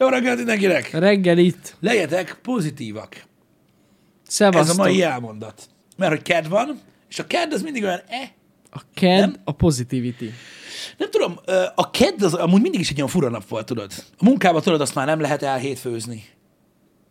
[0.00, 0.90] Jó reggelt mindenkinek!
[0.90, 1.76] Reggel itt.
[1.80, 3.14] Legyetek pozitívak.
[3.14, 3.22] Ez
[4.34, 4.78] Szevasztok.
[4.78, 5.68] a mai elmondat.
[5.96, 8.28] Mert hogy ked van, és a ked az mindig olyan, eh,
[8.72, 9.34] A KED, Nem?
[9.44, 10.30] a positivity.
[10.98, 11.38] nem tudom,
[11.74, 13.92] a kedd az amúgy mindig is egy olyan fura nap volt, tudod.
[14.18, 16.24] A munkában tudod, azt már nem lehet el hétfőzni.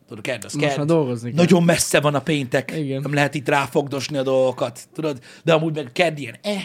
[0.07, 0.85] Tudod, a kedd az Most kedd.
[0.85, 1.37] dolgozni kell.
[1.43, 2.71] Nagyon messze van a péntek.
[2.77, 3.01] Igen.
[3.01, 5.19] Nem lehet itt ráfogdosni a dolgokat, tudod.
[5.43, 6.63] De amúgy meg kedd ilyen, eh,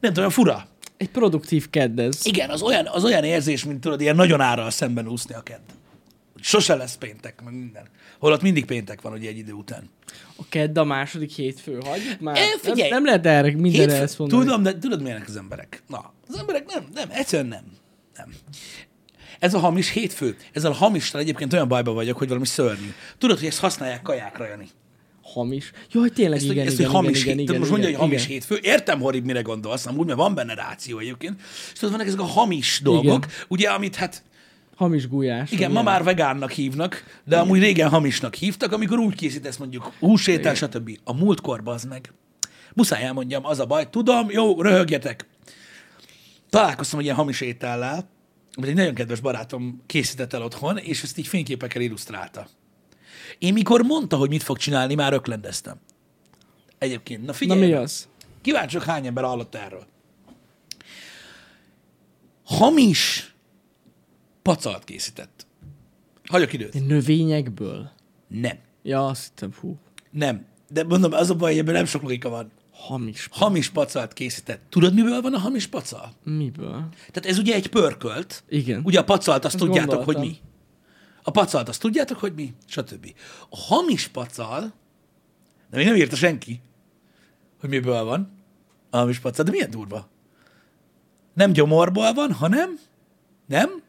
[0.00, 0.66] nem tudom, fura.
[1.02, 2.20] Egy produktív KED ez.
[2.22, 5.60] Igen, az olyan, az olyan érzés, mint tudod, ilyen nagyon árral szemben úszni a kedd.
[6.40, 7.86] Sose lesz péntek, meg minden.
[8.18, 9.90] Holott mindig péntek van, ugye egy idő után.
[10.36, 11.78] A KED a második hétfő.
[11.84, 12.34] Hagyjuk már.
[12.34, 12.90] Nem, figyelj.
[12.90, 14.42] nem lehet erre mindenre Hétfő- ezt mondani.
[14.44, 15.82] Tudom, de tudod, milyenek az emberek?
[15.86, 17.64] Na, az emberek nem, nem, egyszerűen nem.
[18.16, 18.34] Nem.
[19.38, 22.92] Ez a hamis hétfő, ezzel a hamissal egyébként olyan bajba vagyok, hogy valami szörnyű.
[23.18, 24.68] Tudod, hogy ezt használják kajákra, Jani?
[25.32, 25.72] Hamis.
[25.92, 28.08] Jaj, tényleg, Ezt, igen, ezt, igen, hogy hamis igen, hét, igen, most igen, mondja, hogy
[28.08, 28.32] hamis igen.
[28.32, 28.58] hétfő.
[28.62, 31.40] Értem, Horib, mire gondolsz, amúgy, mert van benne ráció egyébként.
[31.72, 34.22] És tudod, vannak ezek a hamis dolgok, ugye, amit hát
[34.76, 35.50] Hamis gulyás.
[35.50, 40.54] igen, ma már vegánnak hívnak, de amúgy régen hamisnak hívtak, amikor úgy készítesz mondjuk húsétel,
[40.54, 40.98] stb.
[41.04, 42.12] A múltkor az meg.
[42.74, 43.90] Muszáj elmondjam, az a baj.
[43.90, 45.26] Tudom, jó, röhögjetek.
[46.50, 48.10] Találkoztam egy ilyen hamis étellel,
[48.54, 52.48] amit egy nagyon kedves barátom készített el otthon, és ezt így fényképekkel illusztrálta.
[53.38, 55.76] Én mikor mondta, hogy mit fog csinálni, már öklendeztem.
[56.78, 57.20] Egyébként.
[57.20, 58.08] Na Na figyelj, mi az?
[58.40, 59.86] kíváncsi vagyok, hány ember hallott erről.
[62.44, 63.34] Hamis
[64.42, 65.46] pacalt készített.
[66.24, 66.86] Hagyok időt.
[66.86, 67.90] Növényekből?
[68.28, 68.58] Nem.
[68.82, 69.76] Ja, azt hittem, hú.
[70.10, 70.44] Nem.
[70.68, 72.50] De mondom, az a baj, hogy ebben nem sok logika van.
[72.72, 73.28] Hamis.
[73.30, 74.60] Hamis pacalt készített.
[74.68, 76.12] Tudod, miből van a hamis pacal?
[76.24, 76.88] Miből?
[77.10, 78.44] Tehát ez ugye egy pörkölt.
[78.48, 78.80] Igen.
[78.84, 80.14] Ugye a pacalt azt Ezt tudjátok, gondoltam.
[80.22, 80.36] hogy mi.
[81.22, 83.14] A pacalt azt tudjátok, hogy mi, stb.
[83.48, 84.72] A hamis pacal,
[85.70, 86.60] de még nem írta senki,
[87.60, 88.30] hogy miből van
[88.90, 90.08] a hamis pacal, de milyen durva.
[91.34, 92.78] Nem gyomorból van, hanem,
[93.46, 93.82] nem?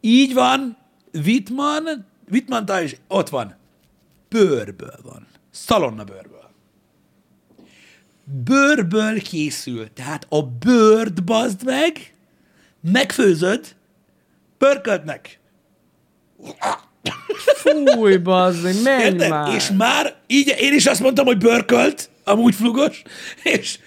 [0.00, 0.76] Így van,
[1.12, 3.56] Wittmann, Wittmann is ott van.
[4.28, 5.26] Bőrből van.
[5.50, 6.50] Szalonna bőrből.
[8.24, 9.92] Bőrből készül.
[9.92, 12.14] Tehát a bőrt bazd meg,
[12.80, 13.76] megfőzöd,
[14.58, 15.40] pörködnek.
[17.94, 19.28] Fúj, bazd, menj Érted?
[19.28, 19.54] már.
[19.54, 23.02] És már így én is azt mondtam, hogy pörkölt, amúgy flugos,
[23.42, 23.78] és,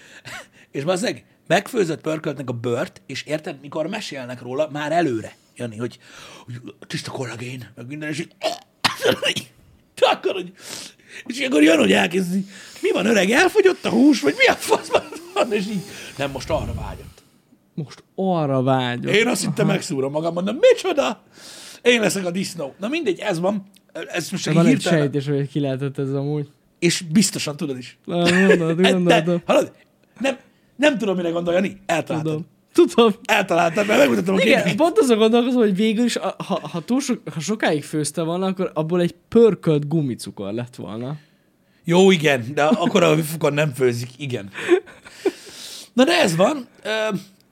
[0.70, 5.98] és bazdmeg, megfőzött pörköltnek a bört, és érted, mikor mesélnek róla, már előre, Jani, hogy,
[6.44, 8.34] hogy tiszta kollagén, meg minden, és így,
[10.12, 10.52] akkor, hogy,
[11.26, 12.46] és akkor jön, hogy elkezdi,
[12.80, 14.90] mi van öreg, elfogyott a hús, vagy mi a fasz
[15.34, 15.82] van, és így,
[16.16, 17.22] nem, most arra vágyott.
[17.74, 19.14] Most arra vágyok.
[19.14, 21.22] Én azt hittem, megszúrom magam, mondom, micsoda?
[21.82, 22.74] Én leszek a disznó.
[22.78, 23.62] Na mindegy, ez van.
[24.12, 26.48] Ez most csak Van egy sejtés, hogy ki lehetett ez amúgy.
[26.78, 27.98] és biztosan tudod is.
[28.04, 29.42] Gondolod, De, gondolod.
[29.46, 29.72] hallod?
[30.20, 30.36] Nem,
[30.76, 31.80] nem tudom, mire gondol, Jani.
[31.86, 32.32] Eltaláltad.
[32.32, 32.46] Tudom.
[32.94, 33.12] Tudom.
[33.24, 34.76] Eltaláltad, mert megmutatom a Igen, képet.
[34.76, 38.46] pont azon gondolkozom, hogy végül is, a- ha, ha, túl sok, ha sokáig főzte volna,
[38.46, 41.16] akkor abból egy pörkölt gumicukor lett volna.
[41.84, 44.50] Jó, igen, de akkor a fukon nem főzik, igen.
[45.92, 46.88] Na de ez van, ö,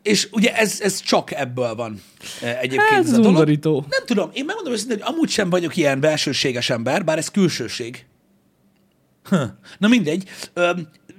[0.02, 2.00] és ugye ez, ez csak ebből van
[2.42, 3.26] ö, egyébként Hát, ez a dolog.
[3.26, 3.84] undorító.
[3.88, 8.04] Nem tudom, én megmondom őszintén, hogy amúgy sem vagyok ilyen belsőséges ember, bár ez külsőség.
[9.24, 9.40] Huh.
[9.78, 10.70] Na mindegy, ö,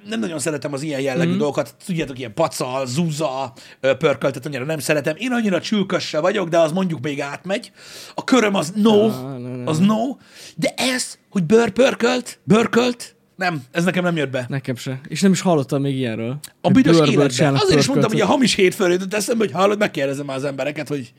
[0.08, 1.38] nem nagyon szeretem az ilyen jellegű mm.
[1.38, 5.16] dolgokat, tudjátok, ilyen pacal, zuza, ö, pörköltet annyira nem szeretem.
[5.18, 7.72] Én annyira csülkös se vagyok, de az mondjuk még átmegy.
[8.16, 9.70] A köröm az no, Ah, ne.
[9.70, 10.16] az no,
[10.56, 14.46] de ez, hogy bőrpörkölt, bőrkölt, nem, ez nekem nem jött be.
[14.50, 15.02] Nekem se.
[15.08, 16.40] És nem is hallottam még ilyenről.
[16.62, 17.56] A büdös életben.
[17.56, 20.88] Azért is mondtam, hogy a hamis hétfőről jutott eszembe, hogy hallod, megkérdezem már az embereket,
[20.88, 21.14] hogy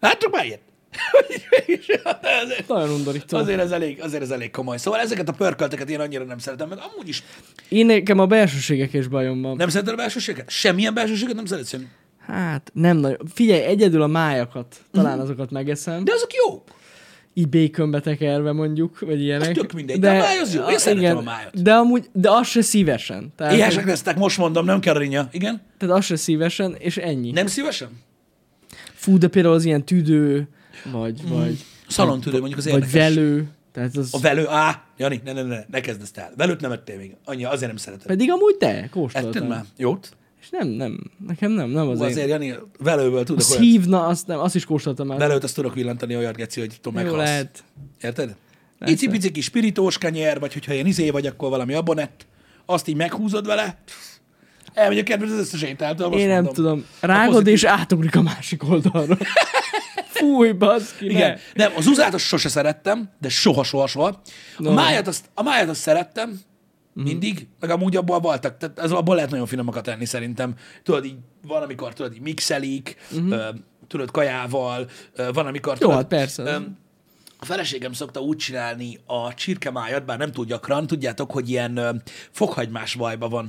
[0.00, 0.60] láttuk már ilyet?
[2.68, 3.38] Nagyon undorító.
[3.38, 4.76] azért, ez elég, azért ez elég komoly.
[4.76, 7.22] Szóval ezeket a pörkölteket én annyira nem szeretem, meg amúgy is
[7.68, 9.56] Én nekem a belsőségek is bajom van.
[9.56, 10.50] nem szereted a belsőséget?
[10.50, 11.68] Semmilyen belsőséget nem szeretsz?
[11.68, 11.86] Semmi.
[12.26, 13.18] Hát, nem nagyon.
[13.34, 14.76] Figyelj, egyedül a májakat.
[14.92, 16.04] Talán azokat megeszem.
[16.04, 16.62] De azok jók.
[17.34, 19.48] Így békönbe tekerve mondjuk, vagy ilyenek.
[19.48, 20.62] Az tök mindegy, de a máj az jó.
[20.68, 21.62] Én szeretem a májat.
[21.62, 23.32] De amúgy, de az se szívesen.
[23.36, 25.28] Tehát, Éhesek lesztek, most mondom, nem kell rinja.
[25.32, 25.60] Igen?
[25.78, 27.30] tehát az se szívesen, és ennyi.
[27.30, 27.88] Nem szívesen?
[28.94, 30.48] Fú, de például az ilyen tüdő,
[30.92, 32.92] vagy, vagy, Szalontüdő mondjuk az vagy érdekes.
[33.14, 33.48] velő.
[33.72, 34.08] Tehát az...
[34.12, 36.32] A velő, á, Jani, ne, ne, ne, ne kezd ezt el.
[36.36, 37.16] Velőt nem ettél még.
[37.24, 38.06] Annyi, azért nem szeretem.
[38.06, 39.46] Pedig amúgy te, Etted kóstoltam.
[39.46, 39.64] már?
[39.76, 40.16] Jót?
[40.40, 42.10] És nem, nem, nekem nem, nem Hú, azért.
[42.10, 43.62] azért, Jani, velőből tudok olyat.
[43.62, 45.18] szívna, azt nem, azt is kóstoltam már.
[45.18, 47.28] Velőt azt tudok villantani olyat, Geci, hogy tudom, meghalsz.
[47.28, 47.64] lehet.
[48.00, 48.34] Érted?
[48.84, 52.26] Icipici kis spiritós kenyer, vagy hogyha ilyen izé vagy, akkor valami abonett,
[52.66, 53.78] azt így meghúzod vele,
[54.74, 56.52] elmegy a kedved az összes ételtől, Én nem mondom.
[56.54, 56.84] tudom.
[57.00, 59.18] Rágod pozitív- és átugrik a másik oldalra.
[60.14, 61.12] Fúj, baszki, ne.
[61.12, 61.38] Igen.
[61.54, 64.06] Nem, az uzát azt sose szerettem, de soha, soha, soha.
[64.06, 64.72] A No.
[64.72, 66.40] májat azt, a májat azt szerettem.
[66.94, 70.54] Mindig, meg amúgy abból voltak, tehát az abból lehet nagyon finomakat enni szerintem.
[70.82, 71.16] Tudod, így
[71.46, 73.32] van, amikor tudod, így mixelik, Mhm.
[73.32, 73.56] uh-huh.
[73.86, 75.72] tudod, kajával, ö, van, amikor...
[75.72, 76.42] Jó, tudod, hát persze.
[76.42, 76.78] öm,
[77.38, 81.90] a feleségem szokta úgy csinálni a csirkemájat, bár nem túl gyakran, tudjátok, hogy ilyen ö,
[82.30, 83.48] fokhagymás vajba van.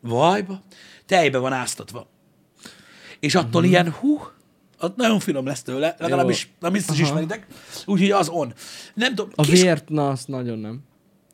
[0.00, 0.62] Vajba?
[1.06, 2.08] Tejbe van áztatva.
[3.20, 3.70] És attól Mhm.
[3.70, 4.20] ilyen, hú,
[4.80, 7.06] ott nagyon finom lesz tőle, legalábbis, nem biztos Aha.
[7.06, 7.46] ismeritek,
[7.86, 8.52] úgyhogy az on.
[8.94, 10.80] Nem tudom, A kis, vért, na, azt nagyon nem.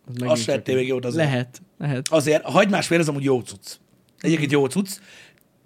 [0.06, 1.24] Az megint azt se még jót azért.
[1.28, 2.08] Lehet, lehet.
[2.10, 3.76] Azért a hagymás vér az amúgy jó cucc.
[4.20, 4.88] Egyébként jó cucc.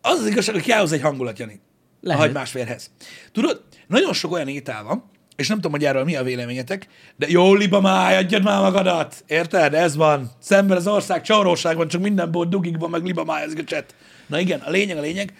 [0.00, 1.60] Az az igazság, hogy hozzá egy hangulat, Jani.
[2.00, 2.20] Lehet.
[2.20, 2.90] A hagymás vérhez.
[3.32, 7.26] Tudod, nagyon sok olyan étel van, és nem tudom, hogy erről mi a véleményetek, de
[7.28, 9.24] jó liba máj, adjad már magadat.
[9.26, 9.74] Érted?
[9.74, 10.30] Ez van.
[10.38, 13.94] Szemben az ország csauróságban csak mindenból dugik van, meg liba máj, ez a cset.
[14.26, 15.34] Na igen, a lényeg, a lényeg.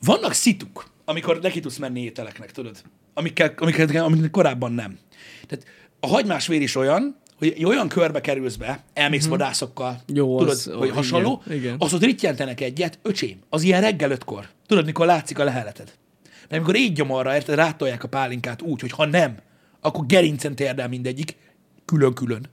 [0.00, 2.82] Vannak szituk, amikor neki tudsz menni ételeknek, tudod?
[3.14, 4.98] Amikkel, amiket, amiket korábban nem.
[5.46, 5.64] Tehát
[6.00, 7.16] a hagymás vér is olyan,
[7.48, 11.76] hogy olyan körbe kerülsz be, elmész vadászokkal, Jó, tudod, az- hogy ó, hasonló, igen, igen.
[11.78, 14.48] az ott rittyentenek egyet, öcsém, az ilyen reggel ötkor.
[14.66, 15.92] Tudod, mikor látszik a leheleted.
[16.24, 19.36] Mert amikor így gyomorra, érted, rátolják a pálinkát úgy, hogy ha nem,
[19.80, 21.36] akkor gerincen térdel mindegyik,
[21.84, 22.46] külön-külön.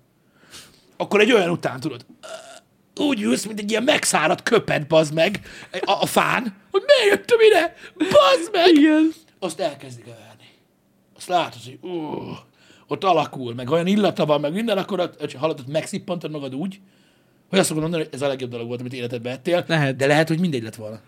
[0.98, 2.06] Akkor egy olyan után, tudod,
[2.96, 5.40] úgy ülsz, mint egy ilyen megszáradt köpet, bazd meg,
[5.72, 8.68] a, a fán, hogy miért jöttem ide, bazd meg!
[8.76, 9.12] Igen.
[9.40, 10.48] Azt elkezdik elvenni.
[11.18, 11.98] Azt látod, hogy ú,
[12.90, 16.80] ott alakul, meg olyan illata van, meg minden, akkor hallod, ott megszippantod magad úgy,
[17.50, 19.96] hogy azt fogod mondani, hogy ez a legjobb dolog volt, amit életedben ettél, Lehet.
[19.96, 21.00] de lehet, hogy mindegy lett volna.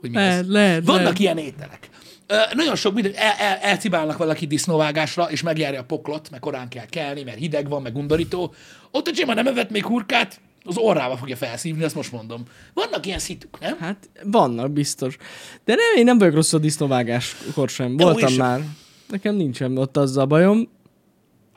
[0.00, 0.48] Hogy mi Lehet, ez.
[0.48, 1.18] lehet, Vannak lehet.
[1.18, 1.88] ilyen ételek.
[2.26, 6.68] Ö, nagyon sok minden, el, el, elcibálnak valaki disznóvágásra, és megjárja a poklot, meg korán
[6.68, 8.54] kell kelni, mert hideg van, meg undorító.
[8.90, 12.42] Ott a Csima nem evett még hurkát, az orrába fogja felszívni, azt most mondom.
[12.74, 13.76] Vannak ilyen szituk, nem?
[13.78, 15.16] Hát vannak biztos.
[15.64, 17.96] De nem, én nem vagyok rossz a disznóvágáskor sem.
[17.96, 18.60] Voltam már.
[19.08, 20.68] Nekem nincsen ott azzal a bajom.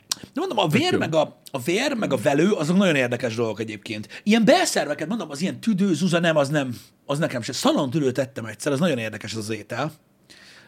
[0.07, 3.59] De mondom, a vér, meg a, a vér, meg a velő, azok nagyon érdekes dolgok
[3.59, 4.21] egyébként.
[4.24, 7.54] Ilyen belszerveket, mondom, az ilyen tüdő, zuza, nem, az nem, az nekem sem.
[7.54, 9.92] Szalontüdőt ettem egyszer, az nagyon érdekes az, az étel.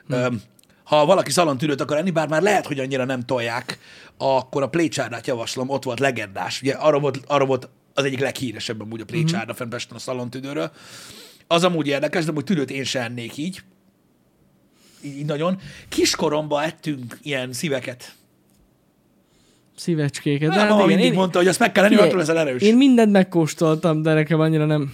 [0.07, 0.35] Hm.
[0.83, 3.79] Ha valaki szalontüdőt akar enni, bár már lehet, hogy annyira nem tolják,
[4.17, 6.61] akkor a plécsárdát javaslom, ott volt legendás.
[6.61, 10.71] Ugye arra volt, arra volt az egyik leghíresebb amúgy a plécsárda fent Pesten a szalontüdőről.
[11.47, 13.61] Az amúgy érdekes, de amúgy tüdőt én sem ennék így.
[15.01, 15.59] Így, így nagyon.
[15.89, 18.13] Kiskoromban ettünk ilyen szíveket.
[19.79, 20.53] Szívecskéket.
[20.53, 22.61] De mama mindig mondta, hogy azt meg kell lenni, Figyelj, attól leszel erős.
[22.61, 24.93] Én mindent megkóstoltam, de nekem annyira nem,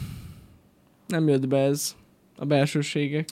[1.08, 1.96] nem jött be ez
[2.38, 3.28] a belsőségek.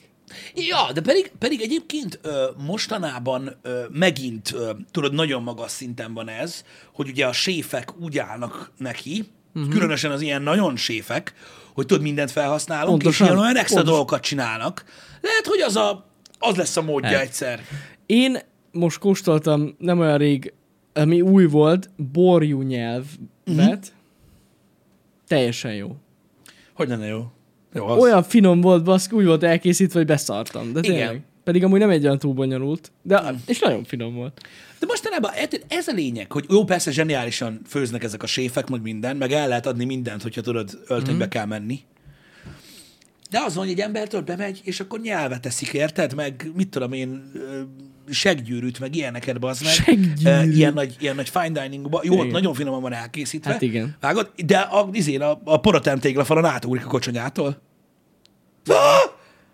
[0.54, 6.28] Ja, de pedig, pedig egyébként ö, mostanában ö, megint, ö, tudod, nagyon magas szinten van
[6.28, 9.24] ez, hogy ugye a séfek úgy állnak neki,
[9.54, 9.72] uh-huh.
[9.72, 11.34] különösen az ilyen nagyon séfek,
[11.74, 13.26] hogy tudod, mindent felhasználunk, Pontosan.
[13.26, 13.94] és ilyen olyan extra Pontos.
[13.94, 14.84] dolgokat csinálnak.
[15.20, 16.06] Lehet, hogy az, a,
[16.38, 17.26] az lesz a módja Lehet.
[17.26, 17.60] egyszer.
[18.06, 18.38] Én
[18.72, 20.52] most kóstoltam nem olyan rég,
[20.94, 23.08] ami új volt, borjú nyelvet.
[23.46, 23.74] Uh-huh.
[25.26, 25.96] Teljesen jó.
[26.74, 27.26] Hogy lenne jó?
[27.72, 28.02] Jó, az.
[28.02, 30.72] Olyan finom volt, baszk, úgy volt elkészítve, hogy beszartam.
[30.72, 30.96] De Igen.
[30.96, 31.22] tényleg.
[31.44, 34.40] Pedig amúgy nem egy olyan túl bonyolult, de és nagyon finom volt.
[34.78, 38.82] De mostanában érted, ez a lényeg, hogy jó, persze zseniálisan főznek ezek a séfek, meg
[38.82, 41.28] minden, meg el lehet adni mindent, hogyha tudod, öltönybe mm.
[41.28, 41.80] kell menni.
[43.30, 46.14] De az van, hogy egy embertől bemegy, és akkor nyelvet eszik, érted?
[46.14, 47.32] Meg mit tudom én,
[48.10, 49.72] seggyűrűt, meg ilyeneket, bazd meg.
[49.72, 50.30] Seggyűrű.
[50.30, 52.00] Ö, Ilyen nagy, ilyen nagy fine diningba.
[52.04, 52.26] Jó, Igen.
[52.26, 53.50] nagyon finoman van elkészítve.
[53.52, 53.96] Hát igen.
[54.00, 54.30] Vágod?
[54.46, 57.60] De a, izén, a, a porotem téglafalon átugrik a kocsonyától.
[58.66, 58.74] Ah!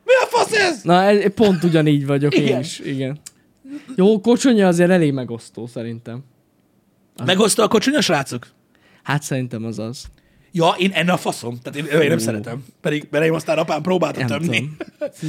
[0.05, 0.83] Mi a fasz ez?
[0.83, 2.47] Na, ez- pont ugyanígy vagyok Igen.
[2.55, 2.79] én is.
[2.79, 3.21] Igen.
[3.97, 6.25] Jó, kocsonya azért elég megosztó szerintem.
[7.25, 8.47] Megosztó a kocsonya, srácok?
[9.03, 10.05] Hát szerintem az az.
[10.53, 11.59] Ja, én enne a faszom.
[11.63, 12.21] Tehát én, én nem Ó.
[12.21, 12.65] szeretem.
[12.81, 14.71] Pedig mert én aztán apám próbálta Nem tömni.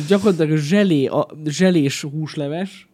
[0.08, 2.88] Gyakorlatilag zselé, a zselés húsleves,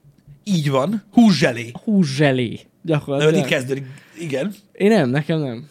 [0.48, 1.04] Így van.
[1.12, 1.72] Húszselé.
[1.84, 2.46] húszselé.
[2.46, 3.46] De így Gyakorlatilag.
[3.46, 3.86] kezdődik.
[4.20, 4.54] Igen.
[4.74, 5.68] Én nem, nekem nem.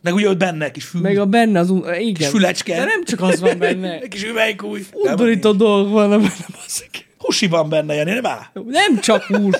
[0.00, 1.00] Meg ugye ott benne kis fül.
[1.00, 1.72] Meg a benne az...
[1.98, 2.30] Igen.
[2.30, 2.76] fülecske.
[2.76, 3.92] De nem csak az van benne.
[4.00, 4.86] Egy kis üvelykúj.
[4.92, 7.06] Undorító dolgok vannak benne, basszik.
[7.18, 8.42] Husi van benne, Jani, nem áll?
[8.66, 9.56] Nem csak hús.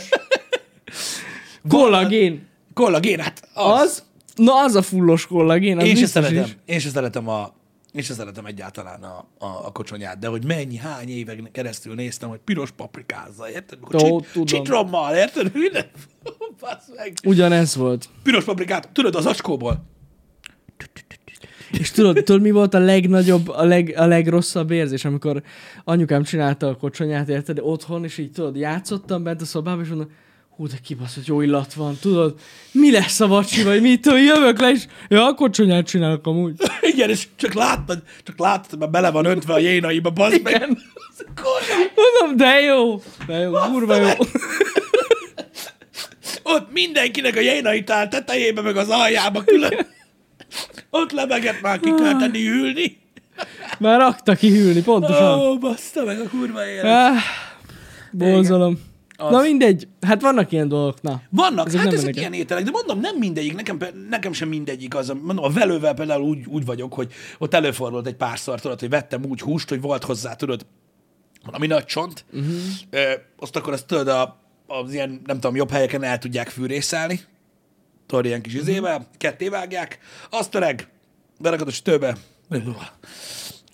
[1.68, 2.46] Kollagén.
[2.74, 3.80] Kollagén, hát az.
[3.80, 4.02] Az,
[4.36, 5.78] na az a fullos kollagén.
[5.78, 6.44] Az Én se biztos szeretem.
[6.44, 6.56] is.
[6.64, 7.54] Én se szeretem a
[7.92, 12.28] én se szeretem egyáltalán a, a, a kocsonyát, de hogy mennyi, hány éven keresztül néztem,
[12.28, 13.78] hogy piros paprikázza, érted?
[13.82, 14.46] Ó, csit, tudom.
[14.46, 15.52] citrommal, érted?
[16.60, 17.12] Basz meg.
[17.24, 18.08] Ugyanez volt.
[18.22, 19.84] Piros paprikát, tudod, az acskóból.
[21.70, 25.42] És tudod, tudod, mi volt a legnagyobb, a, leg, a legrosszabb érzés, amikor
[25.84, 30.10] anyukám csinálta a kocsonyát, érted, otthon, és így tudod, játszottam bent a szobában, és mondom,
[30.58, 32.34] hú, de kibaszott jó illat van, tudod,
[32.72, 36.54] mi lesz a vacsi, vagy mit, tudod, jövök le, és ja, a kocsonyát csinálok amúgy.
[36.92, 40.54] Igen, és csak láttad, csak láttad, mert bele van öntve a jénaiba, bazd meg.
[40.54, 40.78] Igen.
[41.94, 44.08] Mondom, de jó, de jó, kurva jó.
[46.54, 49.86] Ott mindenkinek a jénait áll tetejébe, meg az aljába külön.
[50.90, 52.98] Ott lebegett már ki kell tenni ülni.
[53.78, 55.38] Már rakta ki hűlni, pontosan.
[55.38, 56.84] Ó, oh, baszta meg a kurva élet.
[56.84, 57.16] Ah,
[58.12, 58.87] Borzalom.
[59.20, 59.30] Az.
[59.30, 61.22] Na mindegy, hát vannak ilyen dolgok, na.
[61.30, 64.94] Vannak, Ezek hát ezek mennek ilyen ételek, de mondom, nem mindegyik, nekem, nekem sem mindegyik
[64.94, 65.08] az.
[65.22, 69.24] Mondom, a velővel például úgy, úgy vagyok, hogy ott előfordult egy párszor, tudod, hogy vettem
[69.24, 70.66] úgy húst, hogy volt hozzá, tudod,
[71.44, 72.52] valami nagy csont, uh-huh.
[72.90, 77.20] ö, azt akkor azt tudod, a, az ilyen, nem tudom, jobb helyeken el tudják fűrészelni,
[78.06, 79.98] tudod, ilyen kis izével, ketté vágják,
[80.30, 80.88] azt öreg,
[81.40, 82.16] berakod a sütőbe,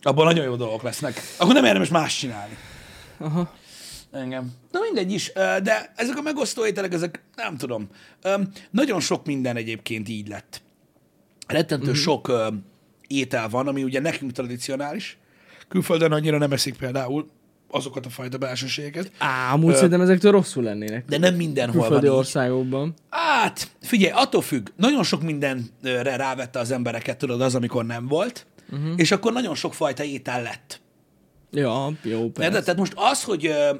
[0.02, 1.20] abban nagyon jó dolgok lesznek.
[1.38, 2.56] Akkor nem érdemes más csinálni.
[3.18, 3.52] Aha.
[4.14, 4.52] Engem.
[4.70, 7.88] Na mindegy is, ö, de ezek a megosztó ételek, ezek nem tudom.
[8.22, 8.34] Ö,
[8.70, 10.62] Nagyon sok minden egyébként így lett.
[11.46, 12.00] Rettentő uh-huh.
[12.00, 12.48] sok ö,
[13.06, 15.18] étel van, ami ugye nekünk tradicionális.
[15.68, 17.30] Külföldön annyira nem eszik például
[17.70, 19.10] azokat a fajta belsőségeket.
[19.18, 21.04] Á, amúgy szerintem ezektől rosszul lennének.
[21.04, 22.18] De nem mindenhol van Külföldi így.
[22.18, 22.94] országokban.
[23.10, 24.68] Hát, figyelj, attól függ.
[24.76, 28.92] Nagyon sok mindenre rávette az embereket, tudod, az, amikor nem volt, uh-huh.
[28.96, 30.80] és akkor nagyon sok fajta étel lett.
[31.50, 32.48] Ja, jó, persze.
[32.48, 32.64] Érted?
[32.64, 33.70] Tehát most az, hogy ö,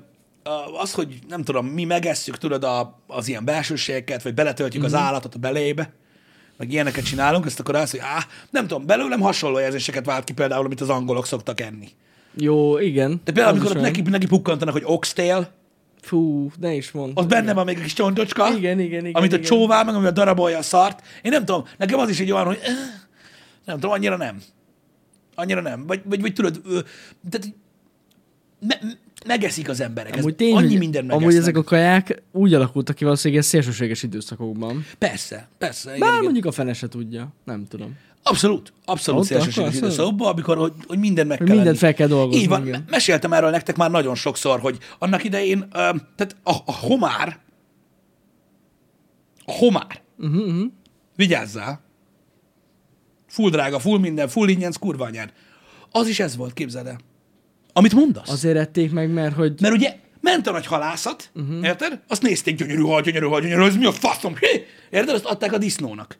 [0.80, 4.92] az, hogy nem tudom, mi megesszük, tudod, a, az ilyen belsőségeket, vagy beletöltjük Mhm.
[4.92, 5.00] mm-hmm.
[5.00, 5.92] az állatot a belébe,
[6.56, 10.32] meg ilyeneket csinálunk, ezt akkor azt, hogy á, nem tudom, belőlem hasonló érzéseket vált ki
[10.32, 11.88] például, amit az angolok szoktak enni.
[12.36, 13.20] Jó, igen.
[13.24, 15.50] De például, Az amikor ott neki, neki pukkantanak, hogy oxtail,
[16.00, 17.12] Fú, ne is mondd.
[17.14, 19.48] ott benne van még egy kis csontocska, Igen, igen, igen, amit a igen.
[19.48, 21.02] csóvál meg, ami a darabolja a szart.
[21.22, 22.58] Én nem tudom, nekem az is egy olyan, hogy
[23.64, 24.42] nem tudom, annyira nem.
[25.34, 25.86] Annyira nem.
[25.86, 26.60] Vagy, vagy, vagy tudod,
[27.30, 27.54] tehát
[28.60, 28.78] me,
[29.26, 30.14] megeszik az emberek.
[30.16, 34.85] Amúgy Ez tény, annyi minden amúgy ezek a kaják úgy alakultak ki valószínűleg szélsőséges időszakokban.
[34.99, 35.88] Persze, persze.
[35.88, 36.25] Igen, Bár igen.
[36.25, 37.33] mondjuk a fene se tudja.
[37.45, 37.97] Nem tudom.
[38.23, 41.93] Abszolút, abszolút Ott szélsőséges időszakban, amikor hogy, hogy minden meg Hogy kell mindent lenni.
[41.93, 42.81] fel kell dolgozni, Így van, igen.
[42.81, 47.38] me- meséltem erről nektek már nagyon sokszor, hogy annak idején, tehát a, a homár,
[49.45, 50.71] a homár, Uh-huh, uh-huh.
[51.16, 51.81] vigyázzál,
[53.26, 55.33] full drága, full minden, full ingyen, kurva anyád.
[55.90, 56.99] Az is ez volt, képzeld el.
[57.76, 58.28] Amit mondasz.
[58.28, 58.35] Az...
[58.35, 61.64] Azért ették meg, mert hogy Mert ugye ment a nagy halászat, uh-huh.
[61.64, 62.00] érted?
[62.09, 64.35] Azt nézték, gyönyörű hal, gyönyörű hal, gyönyörű ez mi a faszom?
[64.37, 64.66] Hé!
[64.90, 65.14] Érted?
[65.14, 66.19] Azt adták a disznónak.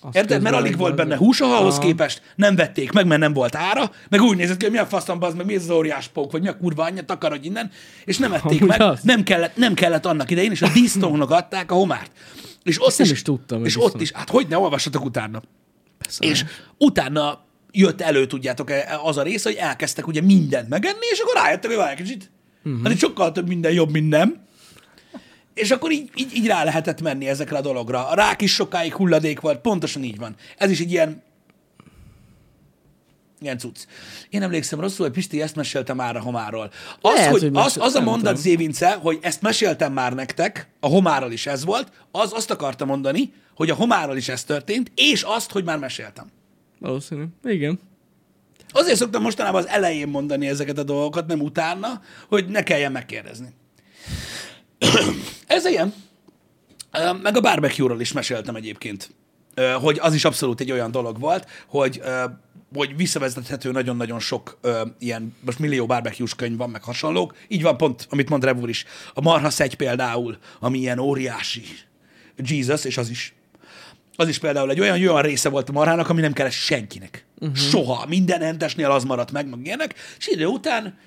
[0.00, 0.42] Azt Érted?
[0.42, 3.90] Mert alig volt benne hús a halhoz képest, nem vették meg, mert nem volt ára,
[4.08, 6.32] meg úgy nézett ki, hogy mi a faszom, bazd meg, mi ez az óriás pók,
[6.32, 7.70] vagy mi a kurva anyja, takarodj innen,
[8.04, 9.00] és nem ették Amúgy meg, az.
[9.02, 12.10] nem kellett, nem kellett annak idején, és a disznónak adták a homárt.
[12.62, 15.42] És ott nem is tudtam, És ott is, hát hogy ne olvassatok utána.
[15.98, 16.24] Persze.
[16.24, 16.44] És
[16.78, 21.70] utána jött elő, tudjátok, az a rész, hogy elkezdtek ugye mindent megenni, és akkor rájöttek,
[21.70, 22.30] hogy várj egy kicsit.
[22.64, 22.82] Uh-huh.
[22.82, 24.42] Hát itt sokkal több minden jobb, mint nem.
[25.54, 28.08] És akkor így, így, így rá lehetett menni ezekre a dologra.
[28.08, 30.34] A rák is sokáig hulladék volt, pontosan így van.
[30.56, 31.22] Ez is egy ilyen
[33.40, 33.76] ilyen cucc.
[34.28, 36.70] Én emlékszem rosszul, hogy Pisti ezt meséltem már a homáról.
[37.00, 38.36] Az, Lehet, hogy, hogy az, az a mondat.
[38.36, 43.32] Zévince, hogy ezt meséltem már nektek, a homárral is ez volt, az azt akarta mondani,
[43.54, 46.26] hogy a homárral is ez történt, és azt, hogy már meséltem.
[46.78, 47.24] Valószínű.
[47.44, 47.78] Igen.
[48.68, 53.48] Azért szoktam mostanában az elején mondani ezeket a dolgokat, nem utána, hogy ne kelljen megkérdezni.
[55.46, 55.94] Ez ilyen.
[57.22, 59.10] Meg a barbecue-ról is meséltem egyébként,
[59.80, 62.02] hogy az is abszolút egy olyan dolog volt, hogy,
[62.74, 64.58] hogy visszavezethető nagyon-nagyon sok
[64.98, 67.34] ilyen, most millió barbecue könyv van, meg hasonlók.
[67.48, 68.84] Így van pont, amit mond Revúr is.
[69.14, 71.62] A Marha szegy például, ami ilyen óriási
[72.36, 73.34] Jesus, és az is
[74.16, 77.26] az is például egy olyan, olyan része volt a marhának, ami nem kellett senkinek.
[77.38, 77.56] Uh-huh.
[77.56, 78.06] Soha.
[78.06, 79.94] Minden entesnél az maradt meg, meg ilyenek.
[80.18, 80.98] És idő után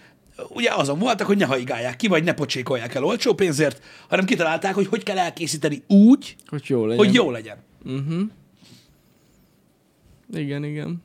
[0.50, 4.74] ugye azon voltak, hogy ne haigálják ki, vagy ne pocsékolják el olcsó pénzért, hanem kitalálták,
[4.74, 7.06] hogy hogy kell elkészíteni úgy, Hogy jó legyen.
[7.06, 7.58] hogy jó legyen.
[10.34, 11.04] Igen, igen.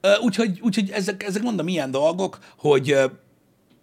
[0.00, 2.96] Ö, Úgyhogy, úgyhogy ezek, ezek mondom ilyen dolgok, hogy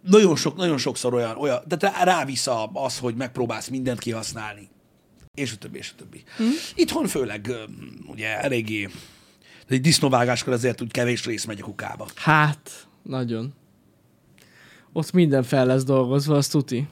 [0.02, 4.70] nagyon, sok, nagyon sokszor olyan, olyan tehát rá- rávisz az, hogy megpróbálsz mindent kihasználni.
[5.38, 6.24] És a többi, és a többi.
[6.42, 6.50] Mm.
[6.76, 7.52] Itthon főleg
[8.08, 8.90] ugye eléggé
[9.68, 12.08] egy disznóvágáskor azért úgy kevés rész megy a kukába.
[12.16, 13.54] Hát, nagyon.
[14.92, 16.88] Ott minden fel lesz dolgozva, az tuti.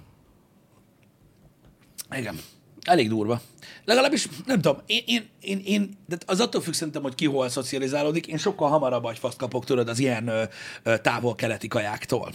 [2.11, 2.39] Igen.
[2.81, 3.41] Elég durva.
[3.85, 7.49] Legalábbis, nem tudom, én, én, én, én de az attól függ szerintem, hogy ki hol
[7.49, 10.43] szocializálódik, én sokkal hamarabb agyfaszt kapok, tudod, az ilyen ö,
[10.83, 12.31] ö, távol-keleti kajáktól.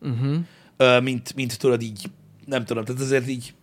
[0.00, 0.36] Uh-huh.
[0.76, 2.10] Ö, mint, mint tudod így,
[2.44, 3.54] nem tudom, tehát azért így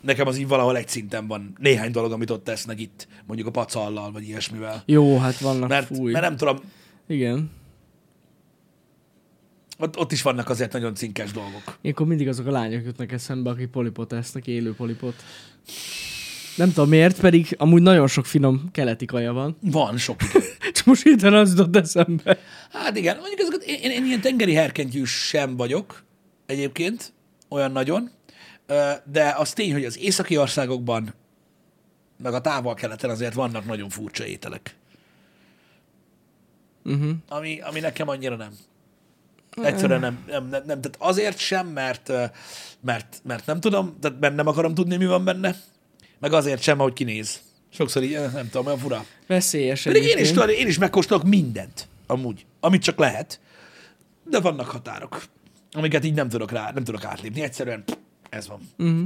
[0.00, 1.56] nekem az így valahol egy szinten van.
[1.58, 4.82] Néhány dolog, amit ott tesznek itt, mondjuk a pacallal, vagy ilyesmivel.
[4.86, 6.12] Jó, hát vannak Mert, fúj.
[6.12, 6.58] mert nem tudom,
[7.06, 7.50] Igen.
[9.78, 11.78] ott, ott is vannak azért nagyon cinkes dolgok.
[11.80, 15.14] Ilyenkor mindig azok a lányok jutnak eszembe, akik polipot esznek, élő polipot.
[16.56, 19.56] Nem tudom miért, pedig amúgy nagyon sok finom keleti kaja van.
[19.60, 20.20] Van sok.
[20.74, 22.38] Csak most hirtelen az jutott eszembe.
[22.72, 26.04] Hát igen, mondjuk ezeket, én, én, én ilyen tengeri herkentyűs sem vagyok
[26.46, 27.12] egyébként,
[27.48, 28.10] olyan nagyon,
[29.04, 31.14] de az tény, hogy az északi országokban,
[32.22, 34.76] meg a távol-keleten azért vannak nagyon furcsa ételek.
[36.84, 37.10] Uh-huh.
[37.28, 38.52] Ami, ami nekem annyira nem.
[39.62, 40.80] Egyszerűen nem, nem, nem, nem.
[40.80, 42.12] Tehát azért sem, mert,
[42.80, 45.56] mert, mert nem tudom, tehát mert nem akarom tudni, mi van benne,
[46.18, 47.40] meg azért sem, ahogy kinéz.
[47.70, 49.04] Sokszor így, eh, nem tudom, olyan fura.
[49.26, 53.40] Veszélyes Pedig én is, tudod, én is megkóstolok mindent, amúgy, amit csak lehet,
[54.24, 55.24] de vannak határok,
[55.72, 57.42] amiket így nem tudok rá, nem tudok átlépni.
[57.42, 57.96] Egyszerűen pff,
[58.36, 58.60] ez van.
[58.76, 59.04] Mhm.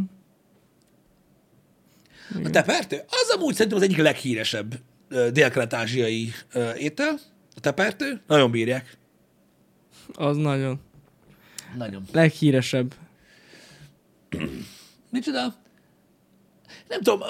[2.44, 4.74] A tepertő, az amúgy szerintem az egyik leghíresebb
[5.08, 7.18] ö, dél-kelet-ázsiai ö, étel.
[7.56, 8.98] A tepertő, nagyon bírják.
[10.12, 10.80] Az nagyon.
[11.76, 12.02] Nagyon.
[12.12, 12.94] Leghíresebb.
[15.10, 15.54] Micsoda?
[16.88, 17.20] Nem tudom,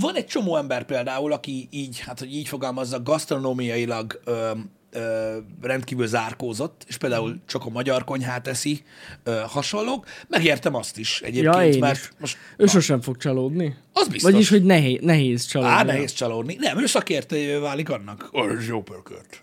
[0.00, 4.50] van egy csomó ember például, aki így, hát hogy így fogalmazza, gasztronómiailag ö,
[4.90, 8.82] ö, rendkívül zárkózott, és például csak a magyar konyhát eszi,
[9.24, 10.06] ö, hasonlók.
[10.28, 12.10] Megértem azt is egyébként, Ja, mert is.
[12.20, 13.76] most Ő sosem fog csalódni.
[13.92, 14.30] az biztos.
[14.32, 15.72] Vagyis, hogy nehéz, nehéz csalódni.
[15.74, 16.56] Á, nehéz csalódni.
[16.58, 18.28] Nem, ő szakértőjévé válik annak.
[18.32, 19.42] Oh, jó pörkölt.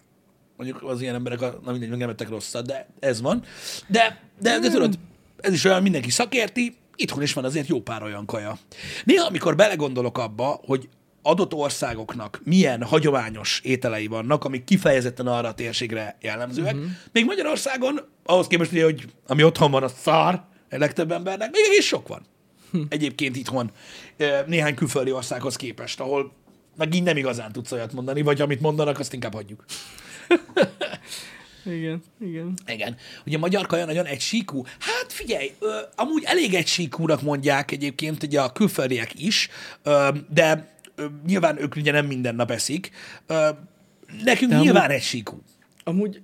[0.58, 3.44] Mondjuk az ilyen emberek, a- na mindegy, meg nem ettek rosszat, de ez van.
[3.88, 5.00] De, de, de tudod,
[5.38, 8.58] ez is olyan, mindenki szakérti, itthon is van azért jó pár olyan kaja.
[9.04, 10.90] Néha, amikor belegondolok abba, hogy
[11.26, 16.74] adott országoknak milyen hagyományos ételei vannak, amik kifejezetten arra a térségre jellemzőek.
[16.74, 16.90] Uh-huh.
[17.12, 20.34] Még Magyarországon, ahhoz képest, ugye, hogy ami otthon van, az szar,
[20.70, 22.26] a legtöbb embernek, még egész sok van.
[22.90, 23.72] Egyébként itthon
[24.46, 26.32] néhány külföldi országhoz képest, ahol
[26.78, 29.66] meg így nem igazán tudsz olyat mondani, vagy amit mondanak, azt inkább hagyjuk.
[31.66, 32.54] Igen, igen.
[32.68, 32.98] Igen.
[33.26, 34.64] Ugye a magyar kaja nagyon egysíkú.
[34.80, 39.50] Hát figyelj, ö, amúgy elég egysíkúnak mondják egyébként ugye a külföldiek is,
[39.84, 40.75] ö, de
[41.28, 42.90] nyilván ők ugye nem minden nap eszik.
[44.24, 45.42] Nekünk De nyilván egysíkú.
[45.84, 46.22] Amúgy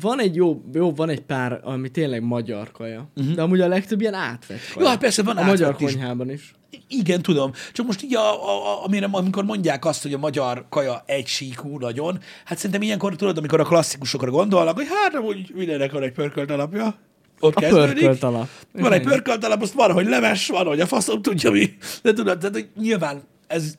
[0.00, 3.08] van egy jó, jó, van egy pár, ami tényleg magyar kaja.
[3.16, 3.34] Uh-huh.
[3.34, 4.84] De amúgy a legtöbb ilyen átvett kaja.
[4.84, 5.94] Jó, hát persze van A magyar átvett is.
[5.94, 6.54] konyhában is.
[6.88, 7.52] Igen, tudom.
[7.72, 11.78] Csak most így, a, a, amire, amikor mondják azt, hogy a magyar kaja egy síkú
[11.78, 16.12] nagyon, hát szerintem ilyenkor tudod, amikor a klasszikusokra gondolnak, hogy hát amúgy mindennek van egy
[16.12, 16.94] pörkölt alapja.
[17.40, 17.92] Ott A kezdődik.
[17.94, 18.48] pörkölt alap.
[18.72, 21.70] Van egy pörkölt alap, azt van, hogy leves, van, hogy a faszom tudja mi.
[22.02, 23.74] De tudod, tehát, hogy nyilván ez,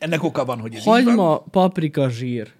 [0.00, 0.94] ennek oka van, hogy ez így van.
[1.04, 2.52] Hagyma, paprika, zsír.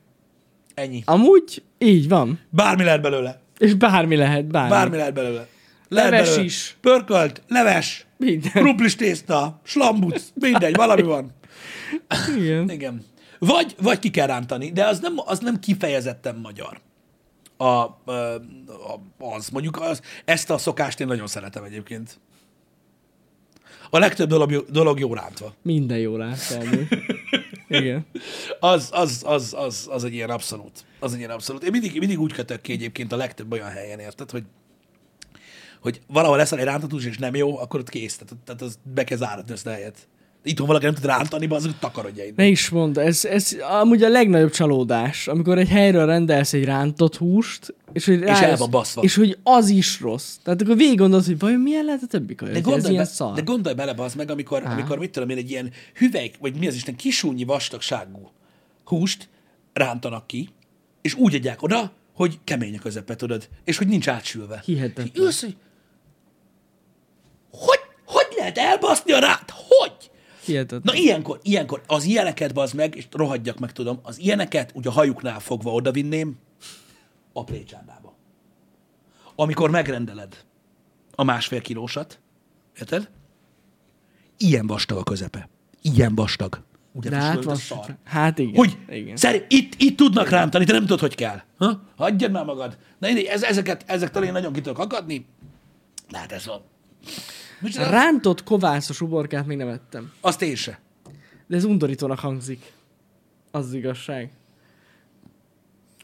[0.74, 1.02] Ennyi.
[1.04, 2.40] Amúgy így van.
[2.50, 3.40] Bármi lehet belőle.
[3.58, 4.70] És bármi lehet, bármi.
[4.70, 5.46] Bármi lehet belőle.
[5.88, 6.44] Lehet Leves belőle.
[6.44, 6.76] is.
[6.80, 8.50] Pörkölt, leves, Minden.
[8.52, 11.30] krumplis tészta, slambuc, mindegy, valami van.
[12.36, 12.70] Igen.
[12.70, 13.04] Igen.
[13.38, 16.80] Vagy, vagy ki kell rántani, de az nem, az nem kifejezetten magyar.
[17.56, 17.96] A, a,
[19.18, 22.20] az, mondjuk az, ezt a szokást én nagyon szeretem egyébként.
[23.90, 25.54] A legtöbb dolog, jó- dolog jó rántva.
[25.62, 26.88] Minden jó amúgy.
[27.70, 28.06] Igen.
[28.60, 30.84] Az, az, az, az, az egy ilyen abszolút.
[30.98, 31.62] Az egy ilyen abszolút.
[31.62, 34.44] Én mindig, mindig úgy kötök ki egyébként a legtöbb olyan helyen, érted, hogy
[35.80, 38.16] hogy valahol leszel egy rántott hús, és nem jó, akkor ott kész.
[38.16, 40.08] Tehát, tehát az be kell záratni ezt a helyet.
[40.42, 42.34] Itthon valaki nem tud rántani, az takarodja innen.
[42.36, 47.16] Ne is mondd, ez, ez amúgy a legnagyobb csalódás, amikor egy helyről rendelsz egy rántott
[47.16, 49.02] húst, és hogy rájössz- el van baszva.
[49.02, 50.34] És hogy az is rossz.
[50.42, 52.52] Tehát akkor végig gondolod, hogy vajon milyen lehet a többi kaja?
[52.52, 53.34] De gondolj, be, szar.
[53.34, 56.66] de gondolj bele, az meg, amikor, amikor mit tudom én, egy ilyen hüvelyk, vagy mi
[56.66, 58.30] az Isten, kisúnyi vastagságú
[58.84, 59.28] húst
[59.72, 60.48] rántanak ki,
[61.02, 64.62] és úgy adják oda, hogy kemény a közepe, tudod, és hogy nincs átsülve.
[64.64, 65.10] Hihetetlen.
[65.12, 65.56] És ülsz, hogy
[67.52, 69.52] hogy, hogy lehet elbaszni a rát?
[69.54, 69.99] Hogy?
[70.50, 70.80] Hihetetlen.
[70.84, 74.92] Na ilyenkor, ilyenkor az ilyeneket bazd meg, és rohadjak meg tudom, az ilyeneket ugye a
[74.92, 76.38] hajuknál fogva odavinném
[77.32, 78.14] a plécsádába.
[79.34, 80.44] Amikor megrendeled
[81.14, 82.20] a másfél kilósat,
[82.78, 83.10] érted?
[84.36, 85.48] Ilyen vastag a közepe.
[85.82, 86.62] Ilyen vastag.
[86.92, 87.96] Ugye hát, a van, szar.
[88.04, 88.54] hát igen.
[88.54, 88.78] Hogy?
[88.88, 89.16] igen.
[89.16, 91.40] Szerint, itt, itt tudnak rántani, te nem tudod, hogy kell.
[91.58, 91.82] Ha?
[91.96, 92.78] Hagyjad már magad.
[92.98, 95.26] Na, mindegy, ez, ezeket, ezek én nagyon ki tudok akadni.
[96.10, 96.62] De hát ez van.
[97.60, 97.90] Micsoda?
[97.90, 100.12] Rántott kovászos uborkát még nem ettem.
[100.20, 100.80] Azt én se.
[101.46, 102.72] De ez undorítónak hangzik.
[103.50, 104.30] Az az igazság.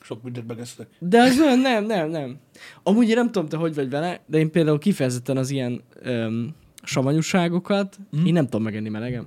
[0.01, 0.89] Sok mindent megesztek.
[0.99, 2.39] De az olyan, nem, nem, nem.
[2.83, 6.55] Amúgy én nem tudom, te hogy vagy vele, de én például kifejezetten az ilyen öm,
[6.83, 8.25] savanyúságokat, mm.
[8.25, 9.27] én nem tudom megenni melegem.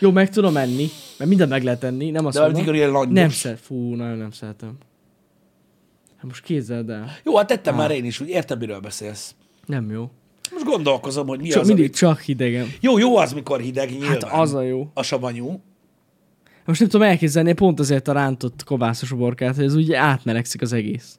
[0.00, 0.86] Jó, meg tudom enni,
[1.18, 2.74] mert mindent meg lehet enni, nem azt De mondom.
[2.74, 3.14] ilyen langyos.
[3.14, 4.76] Nem szeret, fú, nagyon nem szeretem.
[6.16, 7.10] Hát most képzeld el.
[7.24, 9.34] Jó, hát tettem már én is, úgy értem, miről beszélsz.
[9.66, 10.10] Nem jó.
[10.52, 11.96] Most gondolkozom, hogy mi Csak az, mindig amit...
[11.96, 12.72] csak hidegem.
[12.80, 14.08] Jó, jó az, mikor hideg, nyilván.
[14.08, 14.90] Hát az a jó.
[14.94, 15.60] A savanyú.
[16.64, 20.72] Most nem tudom elképzelni pont azért a rántott kovászos uborkát, hogy ez úgy átmelegszik az
[20.72, 21.18] egész.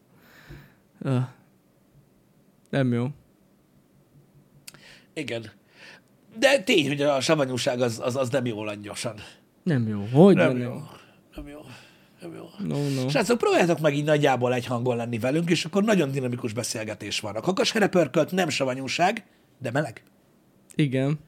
[1.02, 1.22] Öh.
[2.70, 3.08] Nem jó.
[5.14, 5.52] Igen.
[6.40, 9.16] De tény, hogy a savanyúság az, az, az nem jó langyosan.
[9.64, 10.06] Nem jó.
[10.12, 10.64] Hogy Nem nem jó.
[10.64, 10.82] jó?
[11.36, 11.60] Nem jó.
[12.22, 12.50] Nem jó.
[12.68, 13.10] No, no.
[13.10, 17.36] Srácok, próbáljátok meg így nagyjából egy hangon lenni velünk, és akkor nagyon dinamikus beszélgetés van.
[17.36, 19.26] A kakasherepörkölt nem savanyúság,
[19.58, 20.04] de meleg.
[20.76, 21.20] Igen.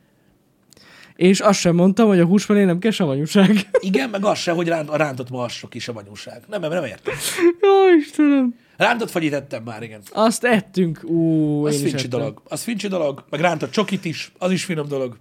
[1.16, 3.70] És azt sem mondtam, hogy a hús mellé nem kell savanyúság.
[3.80, 6.44] Igen, meg az se, hogy ránt, a rántott marsok is savanyúság.
[6.48, 7.14] Nem, nem, nem értem.
[7.62, 8.56] Jó, Istenem.
[8.78, 10.02] Rántott fagyit ettem már, igen.
[10.12, 11.04] Azt ettünk.
[11.04, 12.42] Ú, Az fincsi dolog.
[12.44, 15.18] Az fincsi dolog, meg rántott csokit is, az is finom dolog.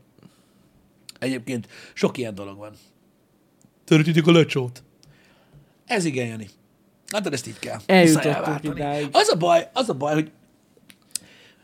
[1.19, 2.73] Egyébként sok ilyen dolog van.
[3.85, 4.83] Törötítik a lecsót.
[5.91, 6.49] Ez igen, Jani.
[7.13, 7.79] Hát ezt így kell.
[7.87, 9.09] Eljutottunk idáig.
[9.13, 10.31] Az a baj, az a baj, hogy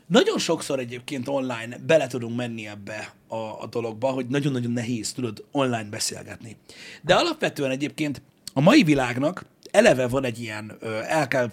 [0.07, 5.43] nagyon sokszor egyébként online bele tudunk menni ebbe a, a dologba, hogy nagyon-nagyon nehéz, tudod,
[5.51, 6.57] online beszélgetni.
[7.01, 8.21] De alapvetően egyébként
[8.53, 11.49] a mai világnak eleve van egy ilyen, ö, el kell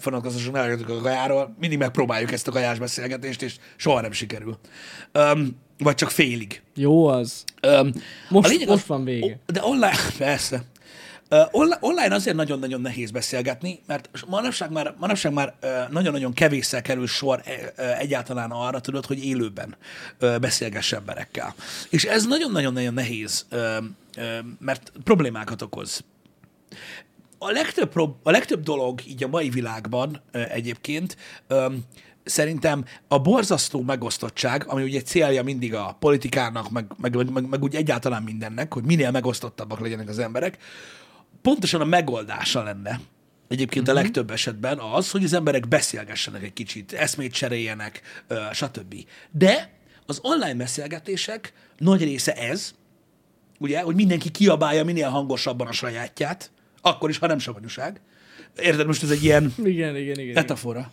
[0.53, 4.57] eljöttük a kajáról, mindig megpróbáljuk ezt a kajás beszélgetést, és soha nem sikerül.
[5.11, 6.61] Öm, vagy csak félig.
[6.75, 7.43] Jó az.
[7.61, 7.93] Öm,
[8.29, 9.39] Most- most van vége.
[9.45, 10.63] De online, persze.
[11.79, 15.55] Online azért nagyon-nagyon nehéz beszélgetni, mert manapság már, manapság már
[15.91, 19.75] nagyon-nagyon kevésszer kerül sor ö, egyáltalán arra, tudod, hogy élőben
[20.19, 21.55] beszélgess emberekkel.
[21.89, 23.45] És ez nagyon-nagyon-nagyon nehéz,
[24.59, 26.03] mert problémákat okoz.
[27.37, 31.17] A legtöbb, prob- a legtöbb dolog így a mai világban egyébként
[32.23, 37.63] szerintem a borzasztó megosztottság, ami ugye célja mindig a politikának, meg, meg, meg, meg, meg
[37.63, 40.57] úgy egyáltalán mindennek, hogy minél megosztottabbak legyenek az emberek,
[41.41, 42.99] pontosan a megoldása lenne
[43.47, 43.99] egyébként uh-huh.
[43.99, 48.01] a legtöbb esetben az, hogy az emberek beszélgessenek egy kicsit, eszmét cseréljenek,
[48.51, 48.95] stb.
[49.31, 49.69] De
[50.05, 52.73] az online beszélgetések nagy része ez,
[53.59, 58.01] ugye, hogy mindenki kiabálja minél hangosabban a sajátját, akkor is, ha nem savanyúság.
[58.57, 60.19] Érted, most ez egy ilyen Igen, igen, igen.
[60.19, 60.33] igen.
[60.33, 60.91] metafora.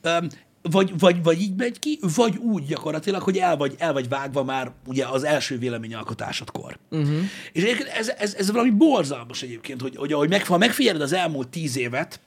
[0.00, 0.28] Öm,
[0.70, 4.44] vagy, vagy, vagy így megy ki, vagy úgy gyakorlatilag, hogy el vagy, el vagy vágva
[4.44, 6.78] már ugye az első véleményalkotásodkor.
[6.90, 7.18] Uh-huh.
[7.52, 11.12] És egyébként ez, ez, ez valami borzalmas egyébként, hogy, hogy ahogy meg, ha megfigyeled az
[11.12, 12.20] elmúlt tíz évet,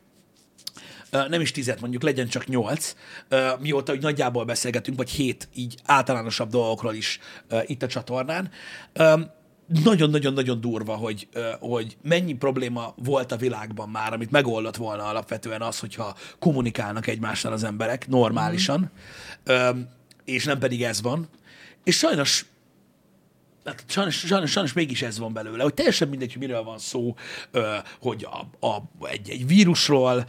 [1.12, 2.96] nem is tizet mondjuk, legyen csak nyolc,
[3.60, 7.20] mióta hogy nagyjából beszélgetünk, vagy hét így általánosabb dolgokról is
[7.66, 8.50] itt a csatornán.
[9.84, 11.28] Nagyon-nagyon-nagyon durva, hogy,
[11.60, 17.52] hogy mennyi probléma volt a világban már, amit megoldott volna alapvetően az, hogyha kommunikálnak egymással
[17.54, 18.92] az emberek normálisan,
[19.44, 19.70] ö,
[20.26, 21.28] és nem pedig ez van.
[21.84, 22.46] És sajnos
[23.66, 27.16] hát sajnos, sajnos, sajnos mégis ez van belőle, hogy teljesen mindegy, hogy miről van szó,
[28.02, 28.28] hogy
[28.60, 30.26] a, a, egy, egy vírusról,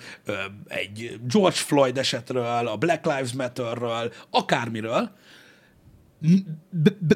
[0.68, 5.10] egy George Floyd esetről, a Black Lives Matterről, akármiről,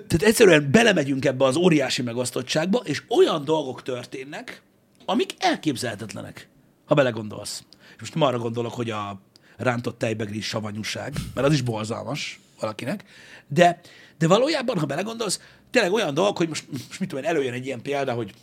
[0.06, 4.62] tehát egyszerűen belemegyünk ebbe az óriási megosztottságba, és olyan dolgok történnek,
[5.04, 6.48] amik elképzelhetetlenek,
[6.84, 7.64] ha belegondolsz.
[7.94, 9.20] És most nem arra gondolok, hogy a
[9.56, 13.04] rántott tejbegri savanyúság, mert az is borzalmas valakinek,
[13.48, 13.80] de,
[14.18, 15.40] de valójában, ha belegondolsz,
[15.70, 18.34] tényleg olyan dolgok, hogy most, most mit tudom én, előjön egy ilyen példa, hogy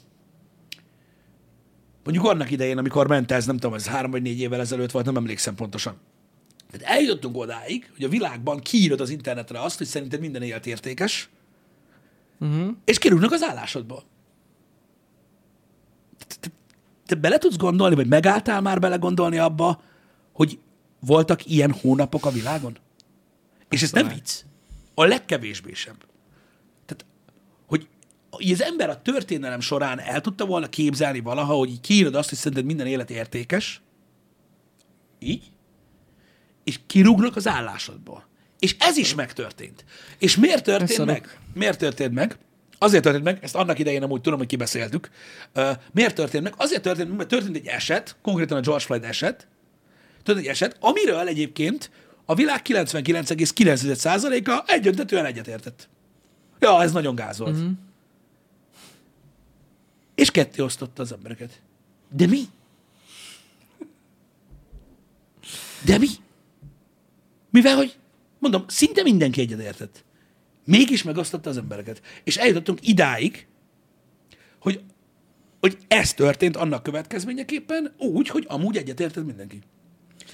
[2.03, 5.05] mondjuk annak idején, amikor ment ez, nem tudom, ez három vagy négy évvel ezelőtt volt,
[5.05, 5.97] nem emlékszem pontosan.
[6.71, 11.29] Tehát eljutottunk odáig, hogy a világban kiírod az internetre azt, hogy szerinted minden élet értékes,
[12.39, 12.75] uh-huh.
[12.85, 14.03] és kirúgnak az állásodból.
[16.17, 16.47] Te, te,
[17.05, 19.81] te bele tudsz gondolni, vagy megálltál már belegondolni abba,
[20.31, 20.59] hogy
[20.99, 22.77] voltak ilyen hónapok a világon?
[23.69, 24.43] És ez nem vicc.
[24.93, 25.95] A legkevésbé sem.
[26.85, 27.05] Tehát,
[28.29, 32.29] hogy az ember a történelem során el tudta volna képzelni valaha, hogy így kiírod azt,
[32.29, 33.81] hogy szerinted minden élet értékes,
[35.19, 35.51] így,
[36.63, 38.27] és kirúgnak az állásodból.
[38.59, 39.85] És ez is megtörtént.
[40.17, 41.13] És miért történt Beszarok.
[41.13, 41.39] meg?
[41.53, 42.37] Miért történt meg?
[42.77, 45.09] Azért történt meg, ezt annak idején amúgy tudom, hogy kibeszéltük.
[45.55, 46.53] Uh, miért történt meg?
[46.57, 49.47] Azért történt meg, mert történt egy eset, konkrétan a George Floyd eset,
[50.23, 51.91] történt egy eset, amiről egyébként
[52.25, 55.89] a világ 99,9%-a egyöntetően egyetértett.
[56.59, 57.51] Ja, ez nagyon gáz volt.
[57.51, 57.61] Mhm.
[57.61, 57.77] Uh-huh.
[60.15, 61.61] És ketté osztotta az embereket.
[62.09, 62.41] De mi?
[65.85, 66.07] De mi?
[67.51, 67.95] Mivel, hogy
[68.39, 70.03] mondom, szinte mindenki egyetértett.
[70.65, 72.01] Mégis megosztotta az embereket.
[72.23, 73.47] És eljutottunk idáig,
[74.59, 74.81] hogy,
[75.59, 79.59] hogy ez történt annak következményeképpen úgy, hogy amúgy egyetértett mindenki.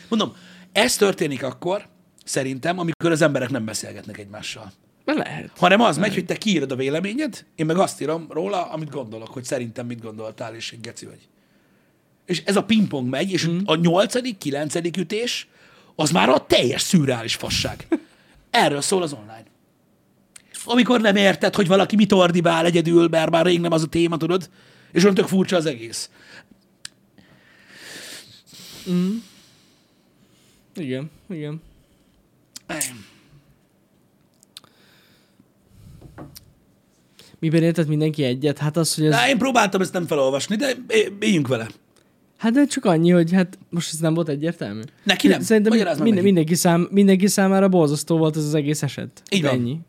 [0.10, 0.36] Mondom,
[0.72, 1.88] ez történik akkor,
[2.24, 4.72] szerintem, amikor az emberek nem beszélgetnek egymással.
[5.06, 5.52] Lehet.
[5.58, 9.28] Hanem az megy, hogy te kiírod a véleményed, én meg azt írom róla, amit gondolok,
[9.28, 11.28] hogy szerintem mit gondoltál, és egy geci vagy.
[12.26, 13.60] És ez a pingpong megy, és mm.
[13.66, 15.48] a nyolcadik, kilencedik ütés,
[16.00, 17.88] az már a teljes szürreális fasság.
[18.50, 19.44] Erről szól az online.
[20.66, 24.18] Amikor nem érted, hogy valaki mit ordibál egyedül, mert már rég nem az a téma,
[24.18, 24.50] tudod,
[24.92, 26.10] és olyan tök furcsa az egész.
[30.76, 31.62] Igen, igen.
[37.40, 38.58] Miben értett mindenki egyet?
[38.58, 39.14] Hát az, hogy ez...
[39.14, 40.76] Na, én próbáltam ezt nem felolvasni, de
[41.20, 41.68] éljünk vele.
[42.38, 44.82] Hát de csak annyi, hogy hát most ez nem volt egyértelmű.
[45.04, 45.42] Neki nem.
[45.42, 46.34] Szerintem Magyarázd minden, neki.
[46.34, 49.22] mindenki, szám, mindenki számára borzasztó volt ez az egész eset.
[49.30, 49.52] Így van.
[49.52, 49.80] Ennyi.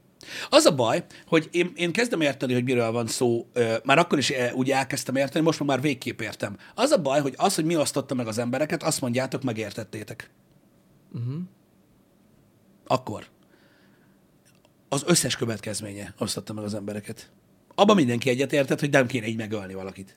[0.49, 3.47] Az a baj, hogy én, én kezdem érteni, hogy miről van szó,
[3.85, 6.57] már akkor is úgy elkezdtem érteni, most már végképp értem.
[6.75, 10.31] Az a baj, hogy az, hogy mi osztotta meg az embereket, azt mondjátok, megértettétek.
[11.13, 11.35] Uh-huh.
[12.87, 13.25] Akkor.
[14.89, 17.31] Az összes következménye osztotta meg az embereket.
[17.75, 20.17] Abban mindenki egyetértett, hogy nem kéne így megölni valakit.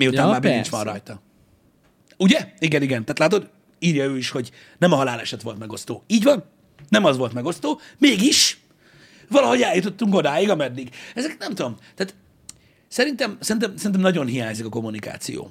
[0.00, 0.70] Miután Ja, már persze.
[0.70, 1.20] van rajta.
[2.16, 2.52] Ugye?
[2.58, 3.04] Igen, igen.
[3.04, 6.02] Tehát látod, írja ő is, hogy nem a haláleset volt megosztó.
[6.06, 6.44] Így van?
[6.88, 7.80] Nem az volt megosztó.
[7.98, 8.60] Mégis
[9.28, 10.90] valahogy eljutottunk odáig, ameddig.
[11.14, 11.76] Ezek nem tudom.
[11.94, 12.14] Tehát
[12.88, 15.50] szerintem, szerintem, szerintem nagyon hiányzik a kommunikáció.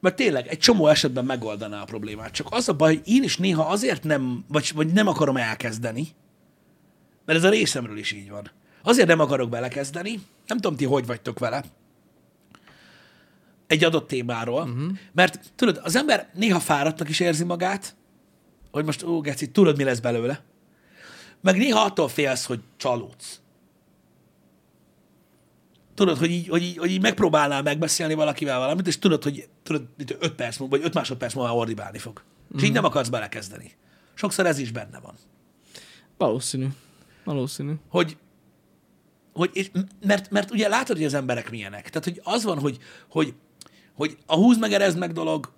[0.00, 2.32] Mert tényleg egy csomó esetben megoldaná a problémát.
[2.32, 6.08] Csak az a baj, hogy én is néha azért nem, vagy, vagy nem akarom elkezdeni,
[7.24, 8.50] mert ez a részemről is így van.
[8.82, 11.64] Azért nem akarok belekezdeni, nem tudom ti, hogy vagytok vele,
[13.68, 14.98] egy adott témáról, uh-huh.
[15.12, 17.96] mert tudod, az ember néha fáradtnak is érzi magát,
[18.70, 20.42] hogy most, ó, geci, tudod, mi lesz belőle.
[21.40, 23.40] Meg néha attól félsz, hogy csalódsz.
[25.94, 29.86] Tudod, hogy így, hogy, így, hogy így megpróbálnál megbeszélni valakivel valamit, és tudod, hogy tudod,
[29.96, 32.22] mint 5 perc múlva, vagy 5 másodperc múlva ordibálni fog.
[32.56, 33.72] És így nem akarsz belekezdeni.
[34.14, 35.14] Sokszor ez is benne van.
[36.16, 36.66] Valószínű.
[37.24, 37.72] Valószínű.
[37.88, 38.16] hogy,
[39.32, 39.70] hogy és,
[40.06, 41.88] mert, mert ugye látod, hogy az emberek milyenek.
[41.88, 42.78] Tehát, hogy az van, hogy,
[43.08, 43.34] hogy,
[43.98, 45.52] hogy a húz meg, erezd meg dolog,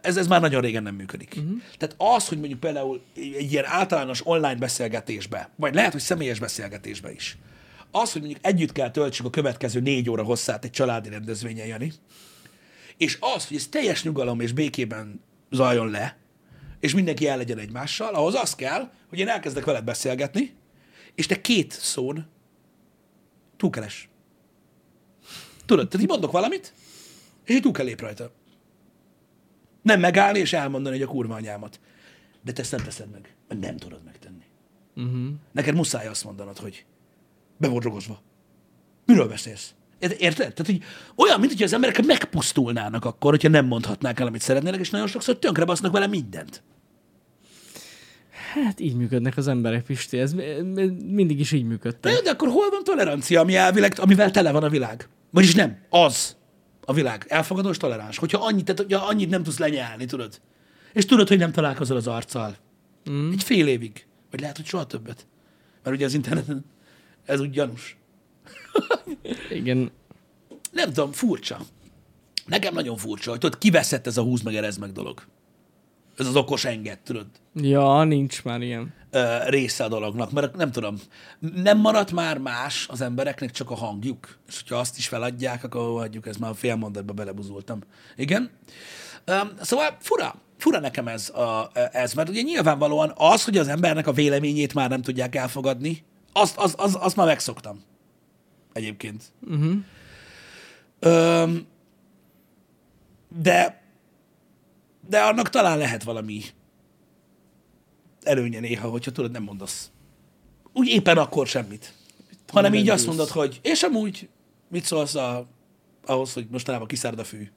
[0.00, 1.34] ez, ez már nagyon régen nem működik.
[1.36, 1.58] Uh-huh.
[1.78, 7.12] Tehát az, hogy mondjuk például egy ilyen általános online beszélgetésbe, vagy lehet, hogy személyes beszélgetésbe
[7.12, 7.38] is,
[7.90, 11.92] az, hogy mondjuk együtt kell töltsük a következő négy óra hosszát egy családi rendezvényen, Jani,
[12.96, 16.16] és az, hogy ez teljes nyugalom és békében zajjon le,
[16.80, 20.54] és mindenki el legyen egymással, ahhoz az kell, hogy én elkezdek veled beszélgetni,
[21.14, 22.26] és te két szón
[23.56, 24.08] túlkeres.
[25.66, 26.72] Tudod, tehát így mondok valamit,
[27.48, 28.30] és így túl kell lép rajta.
[29.82, 31.80] Nem megállni és elmondani, hogy a kurva anyámat.
[32.44, 34.44] De te ezt nem teszed meg, mert nem tudod megtenni.
[34.96, 35.28] Uh-huh.
[35.52, 36.84] Neked muszáj azt mondanod, hogy
[37.56, 38.22] be volt drogozva.
[39.06, 39.74] Miről beszélsz?
[39.98, 40.54] Ért- Érted?
[40.54, 40.82] Tehát, hogy
[41.26, 45.06] olyan, mint hogy az emberek megpusztulnának akkor, hogyha nem mondhatnák el, amit szeretnének, és nagyon
[45.06, 46.62] sokszor tönkre basznak vele mindent.
[48.52, 50.18] Hát így működnek az emberek, Pisti.
[50.18, 50.32] Ez
[51.04, 52.12] mindig is így működtek.
[52.12, 55.08] jó, de akkor hol van tolerancia, ami elvileg, amivel tele van a világ?
[55.30, 56.36] Vagyis nem, az
[56.88, 57.24] a világ.
[57.28, 58.18] Elfogadó és toleráns.
[58.18, 60.40] Hogyha annyit, tehát, hogyha annyit nem tudsz lenyelni, tudod?
[60.92, 62.56] És tudod, hogy nem találkozol az arccal.
[63.10, 63.30] Mm.
[63.32, 64.06] Egy fél évig.
[64.30, 65.26] Vagy lehet, hogy soha többet.
[65.82, 66.64] Mert ugye az interneten
[67.24, 67.96] ez úgy gyanús.
[69.50, 69.90] Igen.
[70.72, 71.58] Nem tudom, furcsa.
[72.46, 75.22] Nekem nagyon furcsa, hogy tudod, kiveszett ez a húz meg, erez meg dolog.
[76.16, 78.94] Ez az okos enged, tudod, Ja, nincs már ilyen.
[79.46, 80.96] Része a dolognak, mert nem tudom,
[81.54, 84.38] nem maradt már más az embereknek, csak a hangjuk.
[84.48, 87.80] És hogyha azt is feladják, akkor hagyjuk, ez már a fél mondatba belebuzultam.
[88.16, 88.50] Igen.
[89.60, 94.12] Szóval fura, fura nekem ez, a, ez, mert ugye nyilvánvalóan az, hogy az embernek a
[94.12, 97.82] véleményét már nem tudják elfogadni, azt, az, az, azt már megszoktam.
[98.72, 99.24] Egyébként.
[99.40, 99.76] Uh-huh.
[101.00, 101.66] Öm,
[103.42, 103.82] de,
[105.08, 106.42] de annak talán lehet valami
[108.22, 109.90] előnye néha, hogyha tudod, nem mondasz.
[110.72, 111.92] Úgy éppen akkor semmit.
[112.48, 114.28] Hanem így azt mondod, hogy és amúgy
[114.68, 115.48] mit szólsz a,
[116.06, 117.50] ahhoz, hogy mostanában kiszárd a fű.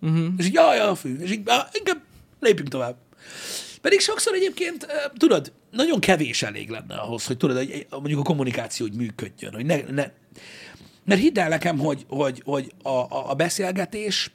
[0.00, 0.26] Uh-huh.
[0.36, 1.16] És így, jaj, a fű.
[1.16, 2.02] És így, á, inkább
[2.40, 2.96] lépjünk tovább.
[3.80, 8.86] Pedig sokszor egyébként, tudod, nagyon kevés elég lenne ahhoz, hogy tudod, hogy mondjuk a kommunikáció
[8.86, 9.54] úgy működjön.
[9.54, 10.10] Hogy ne, ne.
[11.04, 14.32] Mert hidd el nekem, hogy, hogy, hogy a, a, a beszélgetés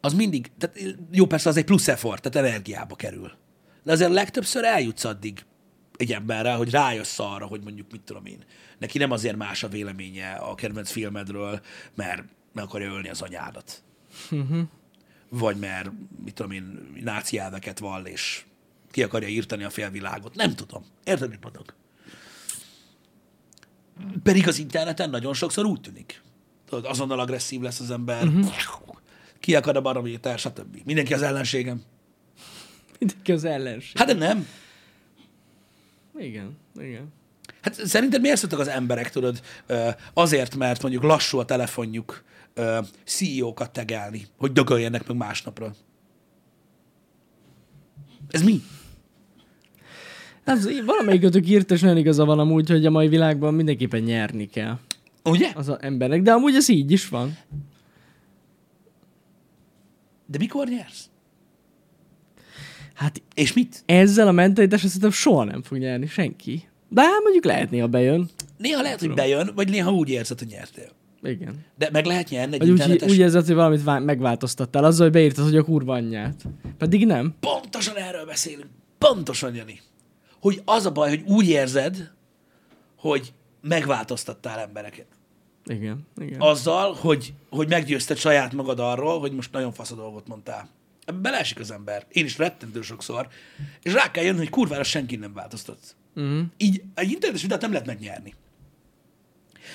[0.00, 3.32] az mindig, tehát jó, persze az egy plusz effort, tehát energiába kerül.
[3.84, 5.44] De azért legtöbbször eljutsz addig
[5.96, 8.44] egy emberrel, hogy rájössz arra, hogy mondjuk mit tudom én,
[8.78, 11.60] neki nem azért más a véleménye a kedvenc filmedről,
[11.94, 13.82] mert meg akarja ölni az anyádat.
[15.28, 15.90] Vagy mert,
[16.24, 18.44] mit tudom én, náci elveket vall, és
[18.90, 20.34] ki akarja írtani a félvilágot.
[20.34, 20.84] Nem tudom.
[21.04, 21.74] Érted, mit mondok?
[24.22, 26.22] Pedig az interneten nagyon sokszor úgy tűnik.
[26.68, 28.54] Tudod, azonnal agresszív lesz az ember, uh-huh.
[29.40, 30.80] ki akar a barométer, stb.
[30.84, 31.82] Mindenki az ellenségem.
[32.98, 33.98] Mindenki az ellenség.
[33.98, 34.46] Hát de nem.
[36.18, 37.12] Igen, igen.
[37.60, 39.40] Hát szerinted miért szoktak az emberek, tudod,
[40.14, 42.24] azért, mert mondjuk lassú a telefonjuk
[43.04, 45.74] CEO-kat tegelni, hogy dögöljenek meg másnapra?
[48.30, 48.62] Ez mi?
[50.44, 54.78] Hát valamelyikötök írt, és nagyon igaza van amúgy, hogy a mai világban mindenképpen nyerni kell
[55.24, 55.52] Ugye?
[55.54, 57.36] az a embernek, de amúgy ez így is van.
[60.26, 61.08] De mikor nyersz?
[62.94, 63.82] Hát És mit?
[63.86, 66.68] ezzel a mentalitással szerintem soha nem fog nyerni senki.
[66.88, 68.30] De hát mondjuk lehet néha bejön.
[68.56, 70.88] Néha lehet, hogy bejön, vagy néha úgy érzed, hogy nyertél.
[71.22, 71.64] Igen.
[71.78, 73.10] De meg lehet nyerni egy Vagy úgy, internetes...
[73.10, 76.42] úgy érzed, hogy valamit vá- megváltoztattál, azzal, hogy beírtad, hogy a kurva anyját.
[76.78, 77.34] Pedig nem.
[77.40, 78.68] Pontosan erről beszélünk.
[78.98, 79.80] Pontosan, Jani.
[80.40, 82.10] hogy az a baj, hogy úgy érzed,
[82.98, 85.06] hogy megváltoztattál embereket.
[85.66, 86.40] Igen, igen.
[86.40, 90.68] Azzal, hogy, hogy meggyőzted saját magad arról, hogy most nagyon fasz a dolgot mondtál.
[91.04, 92.06] Ebbe beleesik az ember.
[92.08, 93.28] Én is rettentő sokszor.
[93.82, 95.96] És rá kell jönni, hogy kurvára senki nem változtat.
[96.14, 96.42] Uh-huh.
[96.56, 98.34] Így egy internetes vitát nem lehet megnyerni.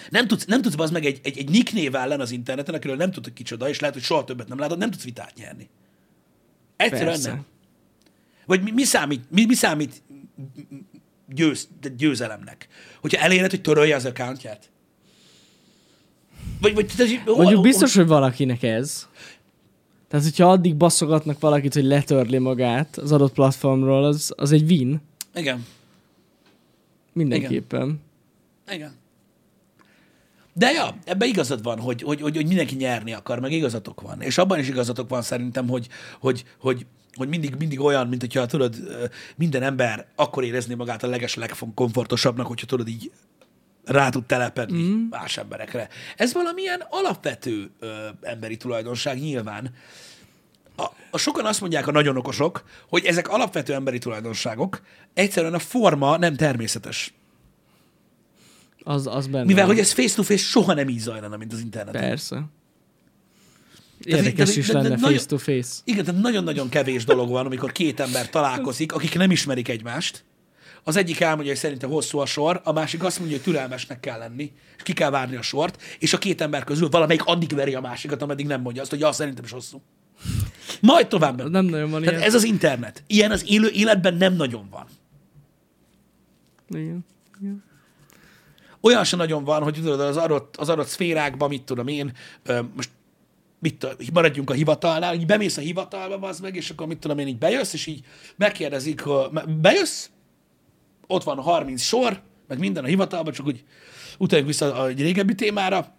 [0.10, 2.96] Nem tudsz, nem tudsz az meg egy, egy, egy nick név ellen az interneten, akiről
[2.96, 5.70] nem tudod kicsoda, és lehet, hogy soha többet nem látod, nem tudsz vitát nyerni.
[6.76, 7.30] Egyszerűen Persze.
[7.30, 7.46] nem.
[8.46, 10.02] Vagy mi, mi számít, mi, mi számít
[11.28, 12.68] győz, győzelemnek?
[13.02, 14.70] Hogyha eléred, hogy törölje az accountját?
[16.62, 19.08] Vagy, vagy tehát, hol- Mondjuk biztos, hogy valakinek ez.
[20.10, 25.02] Tehát, hogyha addig baszogatnak valakit, hogy letörli magát az adott platformról, az, az egy win.
[25.36, 25.66] Igen.
[27.14, 28.02] Mindenképpen.
[28.72, 28.92] Igen.
[30.54, 34.22] De ja, ebben igazad van, hogy, hogy, hogy, hogy mindenki nyerni akar, meg igazatok van.
[34.22, 35.88] És abban is igazatok van szerintem, hogy,
[36.20, 38.76] hogy, hogy, hogy mindig, mindig olyan, mint hogyha tudod,
[39.36, 43.12] minden ember akkor érezni magát a leges legkomfortosabbnak, hogyha tudod így
[43.90, 45.08] rá tud telepedni mm.
[45.10, 45.90] más emberekre.
[46.18, 49.74] Ez valamilyen alapvető ö, emberi tulajdonság nyilván.
[50.76, 54.82] A, a sokan azt mondják, a nagyon okosok, hogy ezek alapvető emberi tulajdonságok,
[55.14, 57.14] egyszerűen a forma nem természetes.
[58.84, 59.46] Az, az benne.
[59.46, 59.74] Mivel, van.
[59.76, 62.02] hogy ez face-to-face soha nem így zajlana, mint az interneten.
[62.02, 62.44] Persze.
[64.04, 65.70] Érdekes de- is de- de lenne nagyon- face to face.
[65.84, 70.24] Igen, tehát nagyon-nagyon kevés dolog van, amikor két ember találkozik, akik nem ismerik egymást.
[70.84, 74.18] Az egyik elmondja, hogy szerintem hosszú a sor, a másik azt mondja, hogy türelmesnek kell
[74.18, 77.74] lenni, és ki kell várni a sort, és a két ember közül valamelyik addig veri
[77.74, 79.82] a másikat, ameddig nem mondja azt, hogy ja, szerintem is hosszú.
[80.82, 81.50] Majd tovább.
[81.50, 82.28] Nem nagyon van Tehát ilyen.
[82.30, 83.04] ez az internet.
[83.08, 84.86] Ilyen az élő életben nem nagyon van.
[86.70, 87.06] Igen.
[87.40, 87.64] Igen.
[88.82, 92.12] olyan sem nagyon van, hogy tudod, az adott, az adott szférákban, mit tudom én,
[92.76, 92.90] most
[93.60, 97.18] mit tudom, maradjunk a hivatalnál, így bemész a hivatalba, az meg, és akkor mit tudom
[97.18, 99.30] én, így bejössz, és így megkérdezik, hogy
[99.62, 100.10] bejössz,
[101.12, 103.64] ott van 30 sor, meg minden a hivatalban, csak úgy
[104.18, 105.96] utaljunk vissza egy régebbi témára,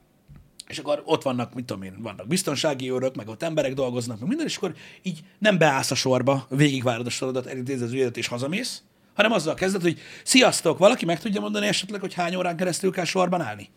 [0.66, 4.28] és akkor ott vannak, mit tudom én, vannak biztonsági őrök, meg ott emberek dolgoznak, meg
[4.28, 8.26] minden, és akkor így nem beállsz a sorba, végigvárod a sorodat, elintézed az ügyet és
[8.26, 8.82] hazamész,
[9.14, 13.04] hanem azzal kezded, hogy sziasztok, valaki meg tudja mondani esetleg, hogy hány órán keresztül kell
[13.04, 13.68] sorban állni?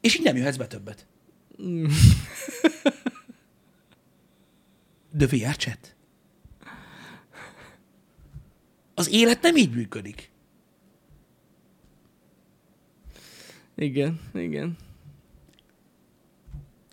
[0.00, 1.06] És így nem jöhetsz be többet.
[5.10, 5.96] De VR chat?
[8.94, 10.30] Az élet nem így működik.
[13.78, 14.76] Igen, igen.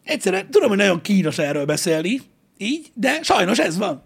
[0.03, 2.21] Egyszerűen tudom, hogy nagyon kínos erről beszélni,
[2.57, 4.03] így, de sajnos ez van.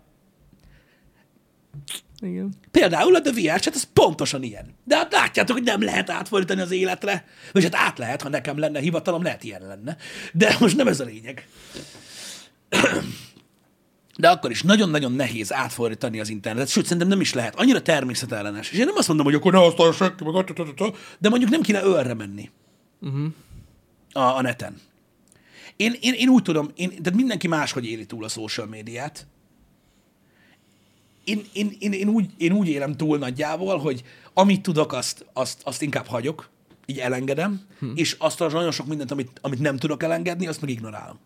[2.20, 2.54] Igen.
[2.72, 4.76] Például a The VR chat, az pontosan ilyen.
[4.84, 7.26] De hát látjátok, hogy nem lehet átfordítani az életre.
[7.52, 9.98] Vagy hát át lehet, ha nekem lenne hivatalom, lehet ilyen lenne.
[10.34, 11.48] De most nem ez a lényeg.
[14.18, 17.56] De akkor is nagyon-nagyon nehéz átfordítani az internetet, sőt, szerintem nem is lehet.
[17.56, 18.72] Annyira természetellenes.
[18.72, 20.46] És én nem azt mondom, hogy akkor ne használja senki, meg
[21.20, 22.50] de mondjuk nem kéne ölre menni
[23.02, 23.34] Uh-huh.
[24.12, 24.82] a, a neten.
[25.76, 29.28] Én, én, én úgy tudom, én, tehát mindenki máshogy éli túl a social médiát.
[31.24, 35.62] Én, én, én, én, úgy, én úgy élem túl nagyjából, hogy amit tudok, azt, azt,
[35.64, 36.50] azt inkább hagyok,
[36.86, 37.92] így elengedem, hm.
[37.96, 41.20] és azt az nagyon sok mindent, amit, amit nem tudok elengedni, azt meg ignorálom.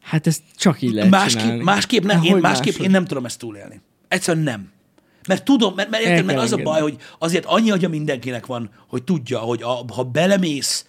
[0.00, 1.62] Hát ezt csak így lehet Másképp, csinálni.
[1.62, 2.84] másképp, nem, én, másképp máshogy?
[2.84, 3.80] én nem tudom ezt túlélni.
[4.08, 4.72] Egyszerűen nem.
[5.28, 6.72] Mert tudom, mert, mert, érted, El mert az a engedni.
[6.72, 10.86] baj, hogy azért annyi agya mindenkinek van, hogy tudja, hogy a, ha belemész,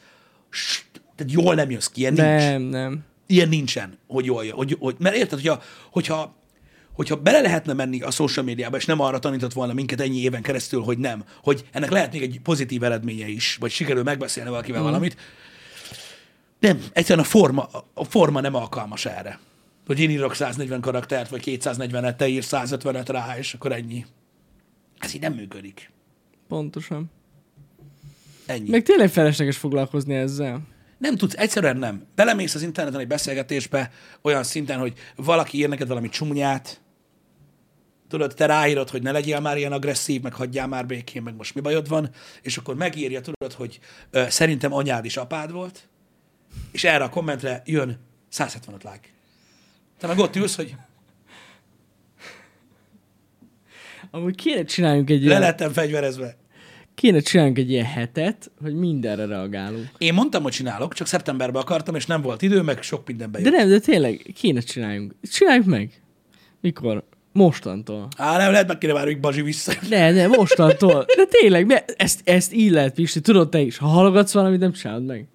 [1.15, 2.43] tehát jól nem jössz ki, ilyen nincs.
[2.43, 3.03] Nem, nem.
[3.27, 4.55] Ilyen nincsen, hogy jól jön.
[4.55, 6.35] Hogy, hogy, mert érted, hogyha, hogyha,
[6.93, 10.41] hogyha bele lehetne menni a social médiába, és nem arra tanított volna minket ennyi éven
[10.41, 14.81] keresztül, hogy nem, hogy ennek lehet még egy pozitív eredménye is, vagy sikerül megbeszélni valakivel
[14.81, 14.83] mm.
[14.83, 15.17] valamit.
[16.59, 19.39] Nem, egyszerűen a forma, a forma nem alkalmas erre.
[19.85, 24.05] Hogy én írok 140 karaktert, vagy 240-et, te írsz 150-et rá, és akkor ennyi.
[25.05, 25.91] Ez így nem működik.
[26.47, 27.11] Pontosan.
[28.45, 28.69] Ennyi.
[28.69, 30.61] Meg tényleg felesleges foglalkozni ezzel.
[30.97, 32.05] Nem tudsz, egyszerűen nem.
[32.15, 33.91] Belemész az interneten egy beszélgetésbe
[34.21, 36.81] olyan szinten, hogy valaki ír neked valami csúnyát,
[38.07, 41.55] tudod, te ráírod, hogy ne legyél már ilyen agresszív, meg hagyjál már békén, meg most
[41.55, 42.09] mi bajod van,
[42.41, 43.79] és akkor megírja, tudod, hogy
[44.11, 45.87] ö, szerintem anyád is apád volt,
[46.71, 49.07] és erre a kommentre jön 175 like.
[49.97, 50.75] Te meg ott ülsz, hogy
[54.11, 56.35] Amúgy kéne csináljunk egy le ilyen, lettem fegyverezve.
[56.95, 59.89] kéne csináljunk egy ilyen hetet, hogy mindenre reagálunk.
[59.97, 63.49] Én mondtam, hogy csinálok, csak szeptemberben akartam, és nem volt idő, meg sok mindenbe De
[63.49, 63.57] jött.
[63.57, 65.15] nem, de tényleg kéne csináljunk.
[65.31, 66.01] Csináljuk meg.
[66.61, 67.03] Mikor?
[67.31, 68.07] Mostantól.
[68.17, 69.73] Á, nem, lehet meg kéne várni, hogy Bazsi vissza.
[69.89, 71.05] Ne, ne, mostantól.
[71.15, 73.77] De tényleg, mert ezt, ezt így lehet, Pisti, tudod te is.
[73.77, 75.27] Ha hallgatsz valamit, nem csinálod meg.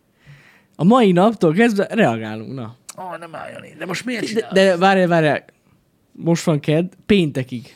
[0.76, 2.76] A mai naptól kezdve reagálunk, na.
[2.98, 3.74] Ó, oh, nem álljon én.
[3.78, 5.44] De most miért De, de várjál, várjál.
[6.12, 7.74] Most van kedd, péntekig.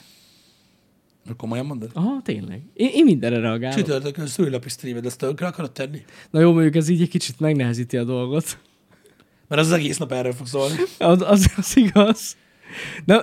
[1.36, 1.90] Komolyan mondod?
[1.94, 2.62] Aha, tényleg.
[2.74, 3.76] Én, én mindenre reagálok.
[3.76, 6.04] Csütörtökön szülinapi streamed, ezt tönkre akarod tenni?
[6.30, 8.58] Na jó, mondjuk ez így egy kicsit megnehezíti a dolgot.
[9.48, 10.74] Mert az, az egész nap erről fog szólni.
[10.98, 12.36] Az, az, az igaz.
[13.04, 13.16] Na,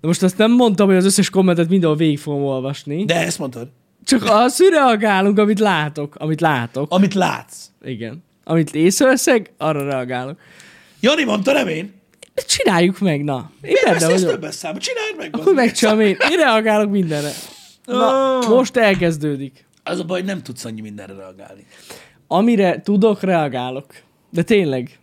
[0.00, 3.04] de most azt nem mondtam, hogy az összes kommentet mindenhol végig fogom olvasni.
[3.04, 3.14] De...
[3.14, 3.68] De ezt mondtad.
[4.04, 6.14] Csak az, hogy reagálunk, amit látok.
[6.18, 6.90] Amit látok.
[6.90, 7.70] Amit látsz.
[7.84, 8.22] Igen.
[8.44, 10.38] Amit észreveszek, arra reagálok.
[11.00, 11.92] Jani mondta, nem én.
[12.34, 13.50] Csináljuk meg, na.
[13.62, 14.30] Én Miért benne vagyok.
[14.30, 14.78] többes számba?
[14.78, 15.36] Csináld meg.
[15.36, 16.16] Akkor megcsinálom én.
[16.30, 17.30] Én reagálok mindenre.
[17.84, 18.48] Na, Ah.
[18.48, 19.64] most elkezdődik.
[19.82, 21.66] Az a baj, nem tudsz annyi mindenre reagálni.
[22.26, 23.86] Amire tudok, reagálok.
[24.30, 24.98] De tényleg.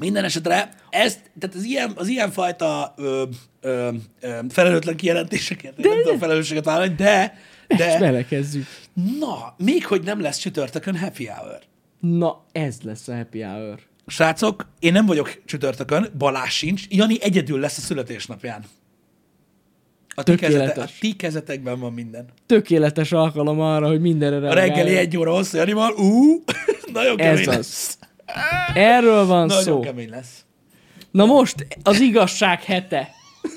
[0.00, 3.22] Minden esetre ezt, tehát az ilyen, az ilyen fajta ö,
[3.60, 3.88] ö,
[4.20, 7.76] ö, felelőtlen kijelentéseket, de, nem tudom felelősséget vállalni, de, De...
[7.76, 8.66] de Belekezdjük.
[9.18, 11.58] na, még hogy nem lesz csütörtökön happy hour.
[12.00, 13.78] Na, ez lesz a happy hour.
[14.06, 18.64] Srácok, én nem vagyok csütörtökön, Balázs sincs, Jani egyedül lesz a születésnapján.
[20.14, 22.24] A ti, kezete, a ti kezetekben van minden.
[22.46, 24.76] Tökéletes alkalom arra, hogy mindenre A reagáljak.
[24.76, 26.42] reggeli egy óra hosszú Janival, ú,
[26.92, 27.54] nagyon Ez kemény az.
[27.54, 27.98] lesz.
[28.74, 29.80] Erről van Nagyon szó.
[29.80, 30.44] kemény lesz.
[31.10, 33.10] Na most az igazság hete.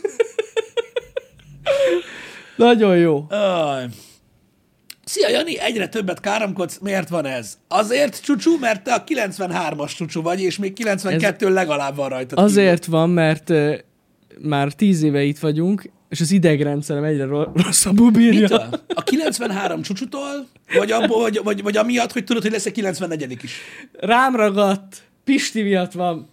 [2.56, 3.26] Nagyon jó.
[3.30, 3.86] Aj.
[5.16, 6.78] Szia, Jani, egyre többet káromkodsz.
[6.82, 7.57] Miért van ez?
[7.68, 11.53] Azért, csúcsú, mert te a 93-as csúcsú vagy, és még 92 ez...
[11.53, 12.43] legalább van kívül.
[12.43, 13.78] Azért van, mert uh,
[14.39, 18.39] már tíz éve itt vagyunk, és az idegrendszerem egyre ro- rosszabbul bírja.
[18.39, 18.70] Mitől?
[18.88, 20.47] A 93 csúcsútól?
[20.78, 23.61] Vagy, abból, vagy, vagy, vagy amiatt, hogy tudod, hogy lesz egy 94 is?
[23.99, 25.03] Rám ragadt.
[25.24, 26.30] Pisti miatt van.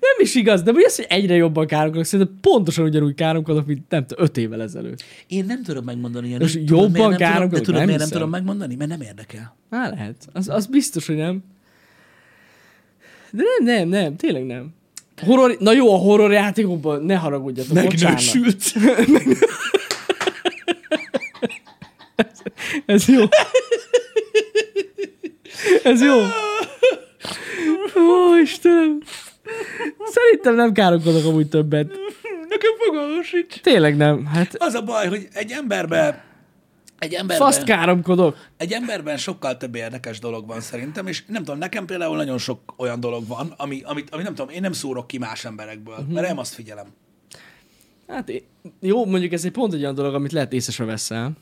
[0.00, 2.04] Nem is igaz, de mi az, hogy egyre jobban káromkodok?
[2.06, 5.04] Szerintem pontosan ugyanúgy káromkodok, mint nem tudom, öt évvel ezelőtt.
[5.26, 6.42] Én nem tudom megmondani, Jani.
[6.42, 7.64] Most Tudod, jobban tudom, de káromkodok?
[7.64, 8.74] tudod, Nem miért nem tudom megmondani?
[8.74, 9.56] Mert nem érdekel.
[9.70, 10.28] Á, lehet.
[10.32, 11.42] Az, az biztos, hogy nem.
[13.30, 14.74] De nem, nem, nem, tényleg nem.
[15.20, 18.00] Horror, na jó, a horror játékokban ne haragudjatok, bocsánat.
[18.34, 18.72] Megnősült.
[22.86, 23.22] Ez jó.
[25.82, 26.16] Ez jó.
[27.96, 29.02] Ó, Istenem.
[30.04, 31.86] Szerintem nem káromkodok amúgy többet.
[32.48, 33.60] Nekem fogalmam sincs.
[33.60, 34.26] Tényleg nem.
[34.26, 36.24] Hát Az a baj, hogy egy emberbe
[37.00, 38.36] egy emberben, faszt káromkodok.
[38.56, 42.74] egy emberben sokkal több érdekes dolog van szerintem, és nem tudom, nekem például nagyon sok
[42.76, 46.12] olyan dolog van, ami, amit, ami nem tudom, én nem szórok ki más emberekből, uh-huh.
[46.12, 46.86] mert nem azt figyelem.
[48.08, 48.32] Hát
[48.80, 51.32] jó, mondjuk ez egy pont egy olyan dolog, amit lehet észre se veszel.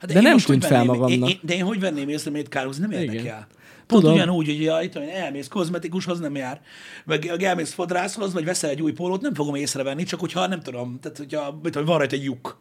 [0.00, 1.10] Hát De nem most tűnt fel magamnak.
[1.10, 3.20] Én, én, de én hogy venném észre, miért kárhoz, nem érdekel.
[3.20, 3.46] Igen.
[3.86, 4.16] Pont Tudom.
[4.16, 6.60] ugyanúgy, hogy ja, itt elmész kozmetikushoz, nem jár,
[7.04, 10.98] meg elmész fodrászhoz, vagy veszel egy új pólót, nem fogom észrevenni, csak hogyha nem tudom,
[11.02, 12.58] tehát hogyha mit tudom, van rajta egy lyuk.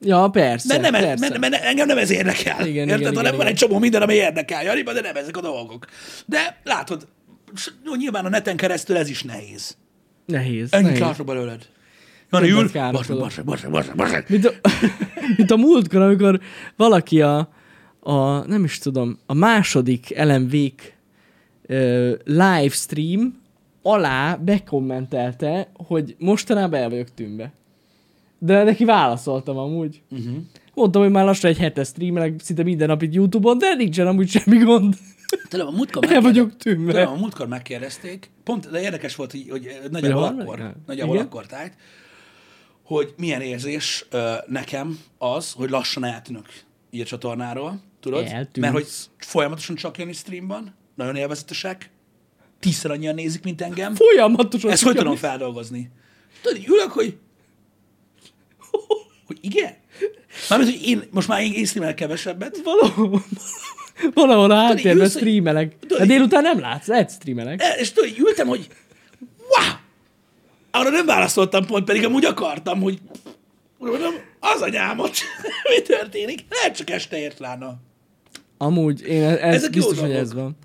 [0.00, 0.78] Ja, persze.
[0.78, 1.28] Mert, nem, persze.
[1.28, 2.66] mert, mert engem nem ez érdekel.
[2.66, 3.00] Igen, Érted?
[3.00, 5.86] igen, igen, van egy csomó minden, ami érdekel, Janiba, de nem ezek a dolgok.
[6.26, 7.08] De látod,
[7.96, 9.76] nyilván a neten keresztül ez is nehéz.
[10.26, 10.70] Nehéz.
[10.70, 10.98] Nehéz.
[10.98, 11.68] látok belőled.
[12.30, 14.22] Jani ül, basra, basra, basra, basra, basra.
[14.26, 14.52] Mint a,
[15.36, 16.40] mint a múltkor, amikor
[16.76, 17.48] valaki a,
[18.04, 20.14] a nem is tudom, a második
[21.66, 23.40] ö, livestream
[23.82, 27.52] alá bekommentelte, hogy mostanában el vagyok tűnve.
[28.38, 30.02] De neki válaszoltam amúgy.
[30.10, 30.36] Uh-huh.
[30.74, 34.28] Mondtam, hogy már lassan egy hete streamelek szinte minden nap itt Youtube-on, de nincsen amúgy
[34.28, 34.96] semmi gond.
[35.48, 36.92] Tudom, a múltkor El megkérdez- vagyok tűnve.
[36.92, 41.76] Tudom, a múltkor megkérdezték, pont, de érdekes volt, hogy, hogy nagyjából akkor, nagyjából akkor tájt,
[42.82, 46.46] hogy milyen érzés ö, nekem az, hogy lassan eltűnök
[46.90, 48.24] így a csatornáról, tudod?
[48.26, 48.56] Eltűnsz.
[48.56, 48.86] Mert hogy
[49.18, 51.90] folyamatosan csak Jani stream van, nagyon élvezetesek,
[52.60, 53.94] tízszer annyian nézik, mint engem.
[53.94, 54.70] Folyamatosan.
[54.70, 55.90] Ezt hogy tudom feldolgozni?
[56.42, 57.16] Tudod, ülök, hogy
[59.26, 59.74] hogy igen?
[60.48, 63.24] Mármint, hogy én most már én, én streamelek kevesebbet, Valahol,
[64.14, 65.78] valahol a háttérben streamelek.
[65.78, 67.62] tudod, De délután nem látsz, lehet streamelek.
[67.62, 68.68] E, és tudod, ültem, hogy
[69.38, 69.74] wow!
[70.70, 72.98] Arra nem válaszoltam pont, pedig amúgy akartam, hogy
[73.78, 75.16] mondom, az anyámot,
[75.76, 76.44] mi történik?
[76.48, 77.74] Lehet csak este ért lána.
[78.66, 80.24] Amúgy, én ez, Ezek biztos, hogy dolgok.
[80.26, 80.56] ez van.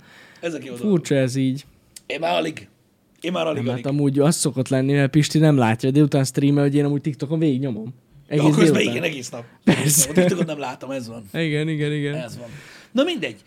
[0.41, 0.89] Ezek jó dolgok.
[0.89, 1.65] Furcsa ez így.
[2.05, 2.67] Én már alig.
[3.21, 3.83] Én már alig, Nem, alig.
[3.83, 7.39] hát amúgy az szokott lenni, mert Pisti nem látja, délután streamel, hogy én amúgy TikTokon
[7.39, 7.93] végig nyomom.
[8.27, 9.43] Egész Jó, közben igen, egész nap.
[9.63, 10.09] Persze.
[10.09, 11.23] A TikTokot nem látom, ez van.
[11.41, 12.15] Igen, igen, igen.
[12.15, 12.47] Ez van.
[12.97, 13.41] Na mindegy.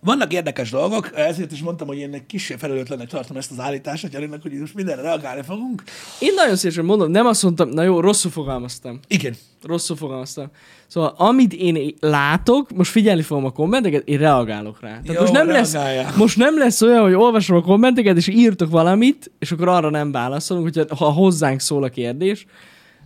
[0.00, 4.02] Vannak érdekes dolgok, ezért is mondtam, hogy én egy kis felelőtlennek tartom ezt az állítást,
[4.02, 5.82] hogy Janinak, hogy most mindenre reagálni fogunk.
[6.18, 9.00] Én nagyon szívesen mondom, nem azt mondtam, na jó, rosszul fogalmaztam.
[9.08, 9.34] Igen.
[9.62, 10.50] Rosszul fogalmaztam.
[10.86, 14.88] Szóval, amit én látok, most figyelni fogom a kommenteket, én reagálok rá.
[14.88, 15.74] Tehát Jó, most, nem lesz,
[16.16, 20.12] most nem lesz olyan, hogy olvasom a kommenteket, és írtok valamit, és akkor arra nem
[20.12, 22.46] válaszolunk, hogyha ha hozzánk szól a kérdés,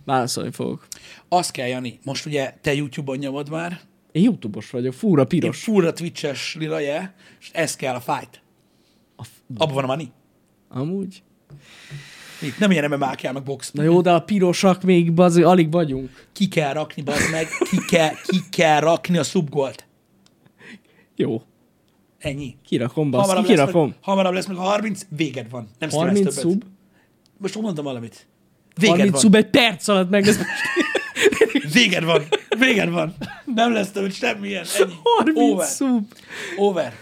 [0.05, 0.87] válaszolni fogok.
[1.29, 3.79] Az kell, Jani, most ugye te YouTube-on nyomod már,
[4.11, 5.63] Én YouTube-os vagyok, fúra én piros.
[5.63, 8.41] furra twitches lila je, és ez kell a fight.
[9.15, 10.11] A f- Abban van a money.
[10.69, 11.23] Amúgy.
[12.41, 13.71] Itt nem ilyen MMA kell, meg box.
[13.71, 16.27] Na jó, de a pirosak még bazzi, alig vagyunk.
[16.33, 19.87] Ki kell rakni, bazd meg, ki kell, ki kell rakni a subgolt.
[21.15, 21.41] Jó.
[22.17, 22.55] Ennyi.
[22.65, 23.95] Kirakom, basszi, Hamarabb lesz, meg, kirakom.
[24.01, 25.67] hamarabb lesz meg a 30, véged van.
[25.79, 26.39] Nem stressz 30 többet.
[26.39, 26.63] szub.
[27.37, 28.27] Most mondtam valamit.
[28.75, 29.21] Véged 30 van.
[29.21, 30.25] szub egy perc alatt meg
[31.73, 32.23] Véged van.
[32.59, 33.15] Véged van.
[33.55, 34.65] Nem lesz több semmilyen.
[34.79, 34.93] Ennyi.
[35.03, 35.67] 30 Over.
[35.67, 36.13] szub.
[36.57, 36.93] Over.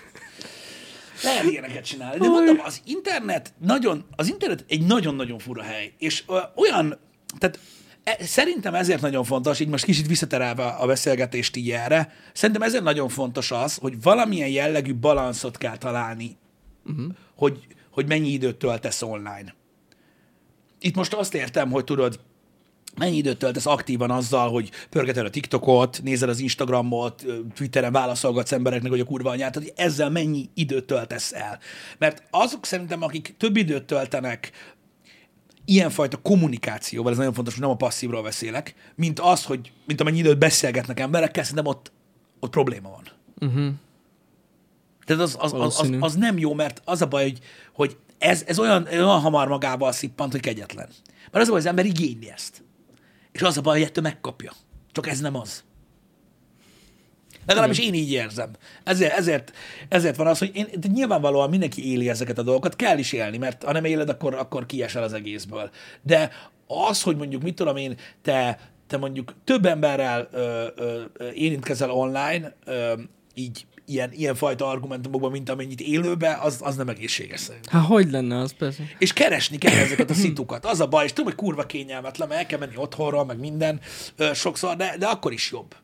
[1.23, 2.19] Lehet ilyeneket csinálni.
[2.19, 5.93] De mondom, az internet nagyon, az internet egy nagyon-nagyon fura hely.
[5.97, 6.23] És
[6.55, 6.99] olyan,
[7.37, 7.59] tehát
[8.03, 12.83] e, szerintem ezért nagyon fontos, így most kicsit visszaterelve a beszélgetést így erre, szerintem ezért
[12.83, 16.37] nagyon fontos az, hogy valamilyen jellegű balanszot kell találni,
[16.85, 17.05] uh-huh.
[17.35, 19.55] hogy, hogy mennyi időt töltesz online.
[20.79, 22.19] Itt most azt értem, hogy tudod,
[22.99, 27.25] mennyi időt töltesz aktívan azzal, hogy pörgeted a TikTokot, nézed az Instagramot,
[27.55, 31.59] Twitteren válaszolgatsz embereknek, hogy a kurva anyát, hogy ezzel mennyi időt töltesz el.
[31.97, 34.51] Mert azok szerintem, akik több időt töltenek
[35.65, 40.17] ilyenfajta kommunikációval, ez nagyon fontos, hogy nem a passzívról beszélek, mint az, hogy mint amennyi
[40.17, 41.91] időt beszélgetnek emberekkel, szerintem ott,
[42.39, 43.03] ott probléma van.
[43.49, 43.73] Uh-huh.
[45.05, 47.39] Tehát az, az, az, az, az nem jó, mert az a baj, hogy,
[47.73, 50.89] hogy ez, ez olyan, olyan hamar magával szippant, hogy kegyetlen.
[51.31, 52.63] Mert az a baj, az ember igényli ezt.
[53.39, 54.51] És az a baj, hogy ettől megkapja.
[54.91, 55.63] Csak ez nem az.
[57.45, 58.51] Legalábbis én így érzem.
[58.83, 59.51] Ezért, ezért,
[59.89, 63.37] ezért van az, hogy én, de nyilvánvalóan mindenki éli ezeket a dolgokat, kell is élni,
[63.37, 65.69] mert ha nem éled, akkor, akkor kiesel az egészből.
[66.01, 66.31] De
[66.67, 72.55] az, hogy mondjuk, mit tudom én, te, te mondjuk több emberrel ö, ö, érintkezel online,
[72.65, 72.93] ö,
[73.33, 77.79] így ilyen, ilyen fajta argumentumokban, mint amennyit élőbe, az, az nem egészséges szerintem.
[77.79, 78.83] Hát hogy lenne az persze?
[78.97, 80.65] És keresni kell ezeket a szitukat.
[80.65, 83.79] Az a baj, és tudom, hogy kurva kényelmetlen, mert el kell menni otthonról, meg minden
[84.15, 85.75] ö, sokszor, de, de akkor is jobb.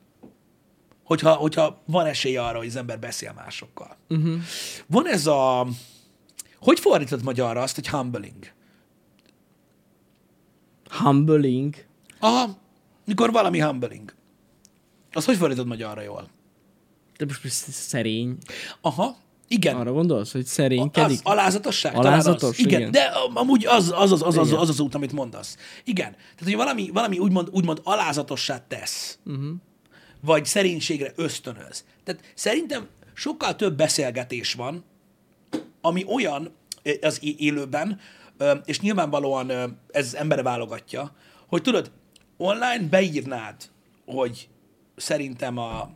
[1.03, 3.97] Hogyha, hogyha van esély arra, hogy az ember beszél másokkal.
[4.09, 4.41] Uh-huh.
[4.87, 5.67] Van ez a...
[6.59, 8.51] Hogy fordítod magyarra azt, hogy humbling?
[10.89, 11.75] Humbling.
[12.19, 12.57] Aha,
[13.05, 14.13] mikor valami humbling.
[15.11, 16.29] Az hogy fordítod magyarra jól?
[17.17, 18.37] De most most szerény.
[18.81, 19.75] Aha, igen.
[19.75, 21.19] Arra gondolsz, hogy Az, szerénykedik?
[21.23, 21.93] alázatosság?
[21.93, 22.59] talán Alázatos, az.
[22.59, 22.91] Igen, igen.
[22.91, 25.57] de am- amúgy az az, az, az, az, az, az út, amit mondasz.
[25.83, 26.11] Igen.
[26.11, 29.45] Tehát, hogy valami, valami úgymond, úgymond alázatossá tesz, uh-huh.
[30.21, 31.85] vagy szerénységre ösztönöz.
[32.03, 34.83] Tehát szerintem sokkal több beszélgetés van,
[35.81, 36.55] ami olyan
[37.01, 37.99] az élőben,
[38.65, 39.51] és nyilvánvalóan
[39.91, 41.15] ez embere válogatja,
[41.47, 41.91] hogy tudod,
[42.37, 43.55] online beírnád,
[44.05, 44.49] hogy
[44.95, 45.89] szerintem a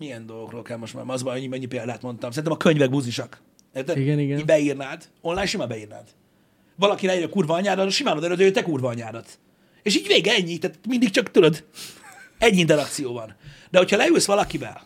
[0.00, 2.30] milyen dolgokról kell most már, az baj, hogy mennyi példát mondtam.
[2.30, 3.42] Szerintem a könyvek buzisak.
[3.74, 3.98] Érted?
[3.98, 4.46] Igen, igen.
[4.46, 6.08] Beírnád, online simán beírnád.
[6.76, 9.38] Valaki ráír a kurva anyádat, simán oda hogy te kurva anyádat.
[9.82, 10.58] És így vége, ennyi.
[10.58, 11.64] Tehát mindig csak tudod,
[12.38, 13.36] egy interakció van.
[13.70, 14.82] De hogyha leülsz valakivel,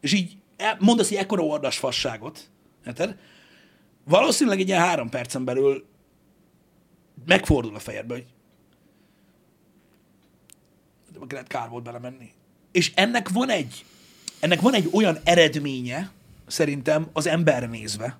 [0.00, 2.50] és így el- mondasz egy ekkora ordas fasságot,
[2.86, 3.16] érted?
[4.04, 5.84] Valószínűleg egy ilyen három percen belül
[7.26, 8.26] megfordul a fejedbe, hogy
[11.12, 12.32] de lehet kár volt belemenni.
[12.72, 13.84] És ennek van egy,
[14.40, 16.10] ennek van egy olyan eredménye,
[16.46, 18.18] szerintem az emberre nézve,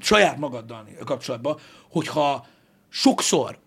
[0.00, 1.58] saját magaddal kapcsolatban,
[1.90, 2.46] hogyha
[2.88, 3.58] sokszor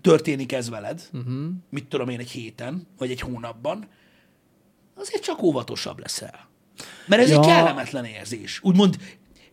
[0.00, 1.34] történik ez veled, uh-huh.
[1.70, 3.86] mit tudom én, egy héten, vagy egy hónapban,
[4.94, 6.48] azért csak óvatosabb leszel.
[7.06, 7.40] Mert ez ja.
[7.40, 8.60] egy kellemetlen érzés.
[8.62, 8.96] Úgymond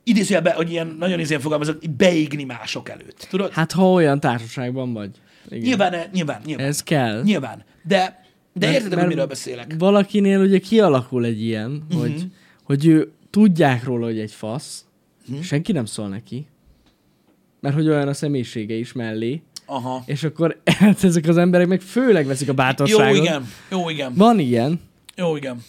[0.03, 3.27] idézőjelben, hogy ilyen nagyon izén fogalmazott, beégni mások előtt.
[3.29, 3.47] Tudod?
[3.47, 5.11] Hát, Hát ha olyan társaságban vagy.
[5.49, 5.59] Igen.
[5.59, 6.65] nyilván, nyilván, nyilván.
[6.65, 7.23] Ez kell.
[7.23, 7.63] Nyilván.
[7.83, 8.24] De,
[8.57, 9.75] de Mert- érted, hogy miről beszélek?
[9.77, 12.01] Valakinél ugye kialakul egy ilyen, uh-huh.
[12.01, 12.25] hogy,
[12.63, 14.85] hogy ő tudják róla, hogy egy fasz,
[15.27, 15.43] uh-huh.
[15.43, 16.47] senki nem szól neki,
[17.59, 20.03] mert hogy olyan a személyisége is mellé, Aha.
[20.05, 23.15] és akkor hát ezek az emberek meg főleg veszik a Jó, bátorságot.
[23.15, 23.49] igen.
[23.69, 24.13] Jó, igen.
[24.15, 24.79] Van ilyen.
[25.15, 25.63] Jó, igen.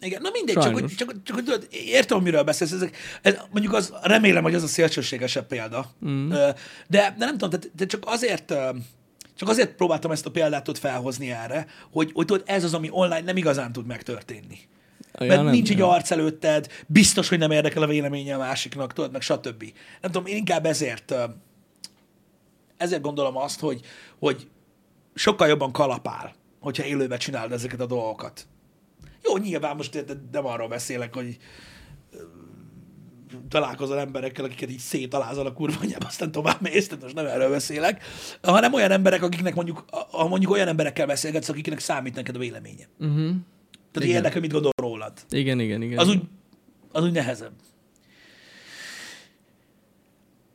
[0.00, 0.94] Igen, na mindegy, csak Sajnos.
[0.94, 2.72] csak, csak hogy tudod, értem, miről beszélsz.
[2.72, 5.90] Ezek, ez, mondjuk az, remélem, hogy az a szélsőségesebb példa.
[6.06, 6.28] Mm.
[6.28, 6.54] De,
[6.88, 8.54] de nem tudom, de, de csak azért
[9.42, 12.88] csak azért próbáltam ezt a példát ott felhozni erre, hogy, hogy tudod, ez az, ami
[12.90, 14.58] online nem igazán tud megtörténni.
[15.18, 18.92] Ja, Mert nem, nincs egy arc előtted, biztos, hogy nem érdekel a véleménye a másiknak,
[18.92, 19.72] tudod, meg stb.
[20.00, 21.14] Nem tudom, én inkább ezért,
[22.76, 23.80] ezért gondolom azt, hogy,
[24.18, 24.48] hogy
[25.14, 28.46] sokkal jobban kalapál, hogyha élőben csinálod ezeket a dolgokat.
[29.22, 31.36] Jó, nyilván most nem arról beszélek, hogy
[33.48, 37.50] találkozol emberekkel, akiket így szétalázol a kurva anyába, aztán tovább mész, tehát most nem erről
[37.50, 38.04] beszélek,
[38.42, 42.88] hanem olyan emberek, akiknek mondjuk, a- mondjuk olyan emberekkel beszélgetsz, akiknek számít neked a véleménye.
[42.98, 43.16] Uh-huh.
[43.92, 44.16] Tehát Igen.
[44.16, 45.12] érdekel, mit gondol rólad.
[45.30, 45.98] Igen, igen, igen.
[45.98, 46.20] Az úgy,
[46.92, 47.52] az úgy nehezebb.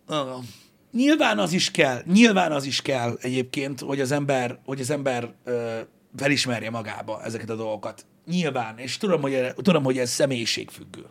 [0.07, 0.43] Ah.
[0.91, 5.33] Nyilván az is kell, nyilván az is kell egyébként, hogy az ember, hogy az ember
[5.43, 5.79] ö,
[6.15, 8.05] felismerje magába ezeket a dolgokat.
[8.25, 11.05] Nyilván, és tudom, hogy, tudom, hogy ez személyiségfüggő.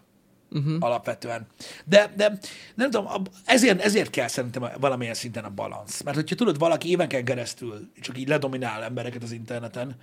[0.51, 0.77] Uh-huh.
[0.79, 1.47] alapvetően.
[1.85, 2.39] De, de
[2.75, 6.03] nem tudom, ezért, ezért kell szerintem valamilyen szinten a balansz.
[6.03, 9.97] Mert hogyha tudod, valaki éveken keresztül csak így ledominál embereket az interneten,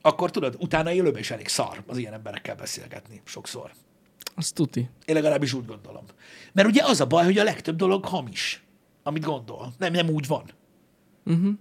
[0.00, 3.70] akkor tudod, utána élőben is elég szar az ilyen emberekkel beszélgetni sokszor.
[4.34, 4.88] Azt tuti.
[5.04, 6.04] Én legalábbis úgy gondolom.
[6.52, 8.64] Mert ugye az a baj, hogy a legtöbb dolog hamis,
[9.02, 9.72] amit gondol.
[9.78, 10.44] Nem, nem úgy van.
[11.24, 11.52] Uh-huh.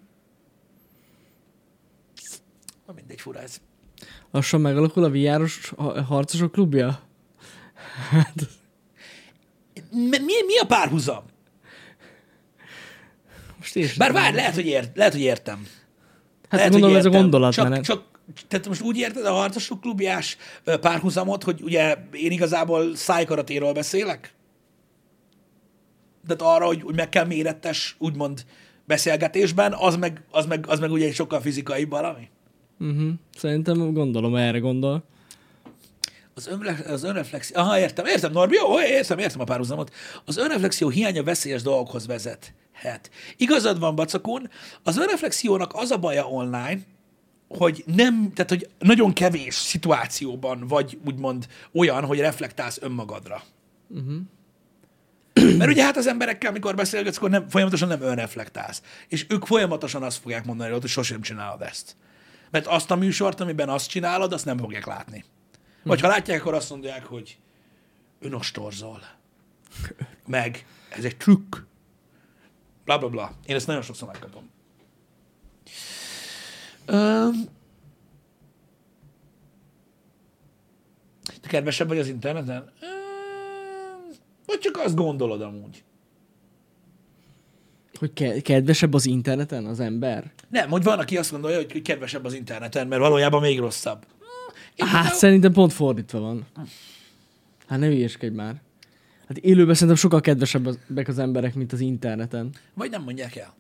[2.85, 3.61] Na mindegy, fura ez.
[4.31, 6.99] Lassan megalakul a ha- harcosok klubja?
[9.91, 11.23] Mi, mi, mi a párhuzam?
[13.57, 15.67] Most én sem Bár várj, lehet, hogy, ért, lehet, hogy értem.
[16.49, 17.21] Hát lehet, gondolom ez a értem.
[17.21, 17.83] gondolatmenet.
[17.83, 20.37] Csak, csak, tehát most úgy érted a harcosok klubjás
[20.81, 24.33] párhuzamot, hogy ugye én igazából szájkaratéról beszélek?
[26.27, 28.45] Tehát arra, hogy, hogy meg kell mérettes, úgymond
[28.85, 32.29] beszélgetésben, az meg, az meg, az meg ugye egy sokkal fizikai valami.
[32.79, 33.09] Uh-huh.
[33.37, 35.03] Szerintem gondolom, erre gondol.
[36.37, 37.59] Az, önre, az önreflexió...
[37.59, 39.93] Aha, értem, értem, Norbi, jó, értem, értem a párhuzamot.
[40.25, 43.09] Az önreflexió hiánya veszélyes dolgokhoz vezethet.
[43.37, 44.49] Igazad van, Bacakun,
[44.83, 46.79] az önreflexiónak az a baja online,
[47.47, 53.43] hogy nem, tehát hogy nagyon kevés szituációban vagy úgymond olyan, hogy reflektálsz önmagadra.
[53.89, 54.15] Uh-huh.
[55.57, 58.81] Mert ugye hát az emberekkel, amikor beszélgetsz, akkor nem, folyamatosan nem önreflektálsz.
[59.07, 61.95] És ők folyamatosan azt fogják mondani, hogy sosem csinálod ezt.
[62.51, 65.25] Mert azt a műsort, amiben azt csinálod, azt nem fogják látni.
[65.85, 67.37] Vagy ha látják, akkor azt mondják, hogy
[68.19, 68.99] önostorzol.
[70.27, 71.55] Meg ez egy trükk.
[72.85, 73.31] Bla, bla, bla.
[73.45, 74.49] Én ezt nagyon sokszor megkapom.
[76.87, 77.43] Um,
[81.41, 82.71] te kedvesebb vagy az interneten?
[82.81, 84.11] Öm,
[84.45, 85.83] Vagy csak azt gondolod amúgy?
[87.93, 90.33] Hogy ke- kedvesebb az interneten az ember?
[90.49, 94.05] Nem, hogy van, aki azt gondolja, hogy kedvesebb az interneten, mert valójában még rosszabb.
[94.75, 96.45] Én Hát például- szerintem pont fordítva van.
[97.67, 98.61] Hát ne hülyeskedj már.
[99.27, 102.49] Hát élőben szerintem sokkal kedvesebbek az emberek, mint az interneten.
[102.73, 103.53] Vagy nem mondják el.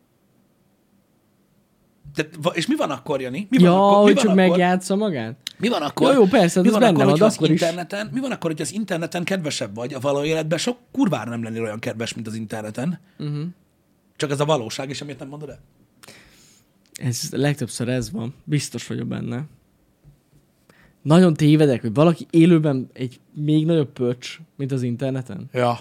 [2.15, 3.47] De, és mi van akkor, Jani?
[3.49, 5.37] Mi Ja, van akkor, mi hogy van csak akkor, megjátsza magát?
[5.57, 6.07] Mi van akkor?
[6.07, 7.61] Ja, jó, persze, mi van benne akkor, van, az akkor is.
[7.61, 11.43] interneten, Mi van akkor, hogy az interneten kedvesebb vagy, a való életben sok kurvára nem
[11.43, 12.99] lennél olyan kedves, mint az interneten.
[13.19, 13.43] Uh-huh.
[14.15, 15.59] Csak ez a valóság, és amiért nem mondod el?
[16.93, 18.33] Ez legtöbbször ez van.
[18.43, 19.43] Biztos vagyok benne.
[21.05, 25.49] Nagyon tévedek, hogy valaki élőben egy még nagyobb pöcs, mint az interneten.
[25.53, 25.79] Ja.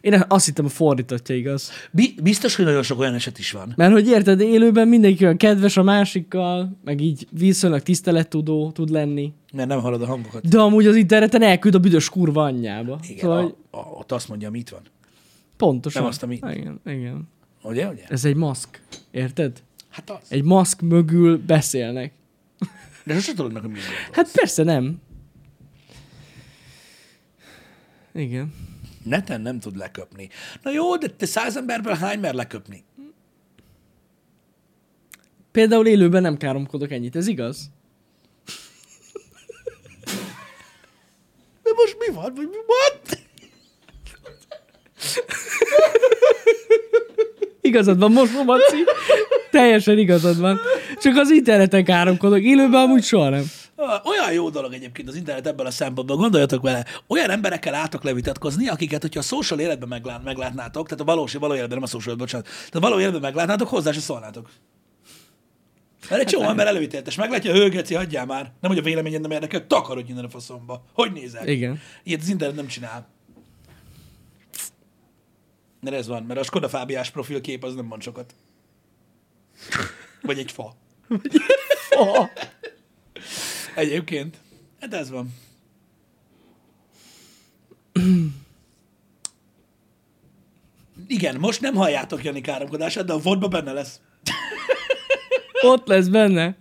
[0.00, 1.70] Én azt hittem a fordítottja igaz.
[1.92, 3.72] Bi- biztos, hogy nagyon sok olyan eset is van.
[3.76, 9.32] Mert hogy érted, élőben mindenki olyan kedves a másikkal, meg így viszonylag tisztelettudó tud lenni.
[9.52, 10.48] Mert nem hallod a hangokat.
[10.48, 12.98] De amúgy az interneten elküld a büdös kurva anyjába.
[13.08, 14.80] Igen, Szóval, a, a, ott azt mondja, mit van.
[15.56, 16.00] pontosan.
[16.02, 17.28] nem azt, ami- Igen, igen.
[17.62, 18.02] Ugye, ugye?
[18.08, 18.80] Ez egy maszk.
[19.10, 19.62] Érted?
[19.88, 20.18] Hát az.
[20.28, 22.12] Egy maszk mögül beszélnek.
[23.04, 24.12] De sosem tudod meg, hogy mi van.
[24.12, 25.02] Hát persze nem.
[28.14, 28.54] Igen.
[29.02, 30.28] Neten nem tud leköpni.
[30.62, 32.84] Na jó, de te száz emberből hány mer leköpni?
[35.52, 37.70] Például élőben nem káromkodok ennyit, ez igaz?
[41.62, 42.34] De most mi van?
[42.34, 43.22] Vagy mi what?
[47.60, 48.84] Igazad van, most Romanci.
[49.50, 50.60] Teljesen igazad van.
[51.04, 53.50] Csak az interneten káromkodok, élőben amúgy soha nem.
[54.04, 58.68] Olyan jó dolog egyébként az internet ebből a szempontból, gondoljatok vele, olyan emberekkel álltok levitatkozni,
[58.68, 62.14] akiket, hogyha a social életben meglát, meglátnátok, tehát a valós, való életben, nem a social,
[62.14, 64.50] bocsánat, tehát a való életben meglátnátok, hozzá se szólnátok.
[66.08, 68.52] Mert egy csomó ember előítéletes, meglátja, hőgeci, hagyjál már.
[68.60, 70.84] Nem, hogy a véleményed nem érdekel, takarodj innen a faszomba.
[70.92, 71.48] Hogy nézel?
[71.48, 71.80] Igen.
[72.02, 73.08] Ilyet az internet nem csinál.
[75.80, 78.34] Mert ez van, mert a Skoda Fábiás profilkép az nem mond sokat.
[80.22, 80.82] Vagy egy fa.
[81.90, 82.28] Oh.
[83.74, 84.36] Egyébként.
[84.80, 85.34] Hát ez van.
[91.06, 94.00] Igen, most nem halljátok Jani káromkodását, de a vodba benne lesz.
[95.60, 96.56] Ott lesz benne,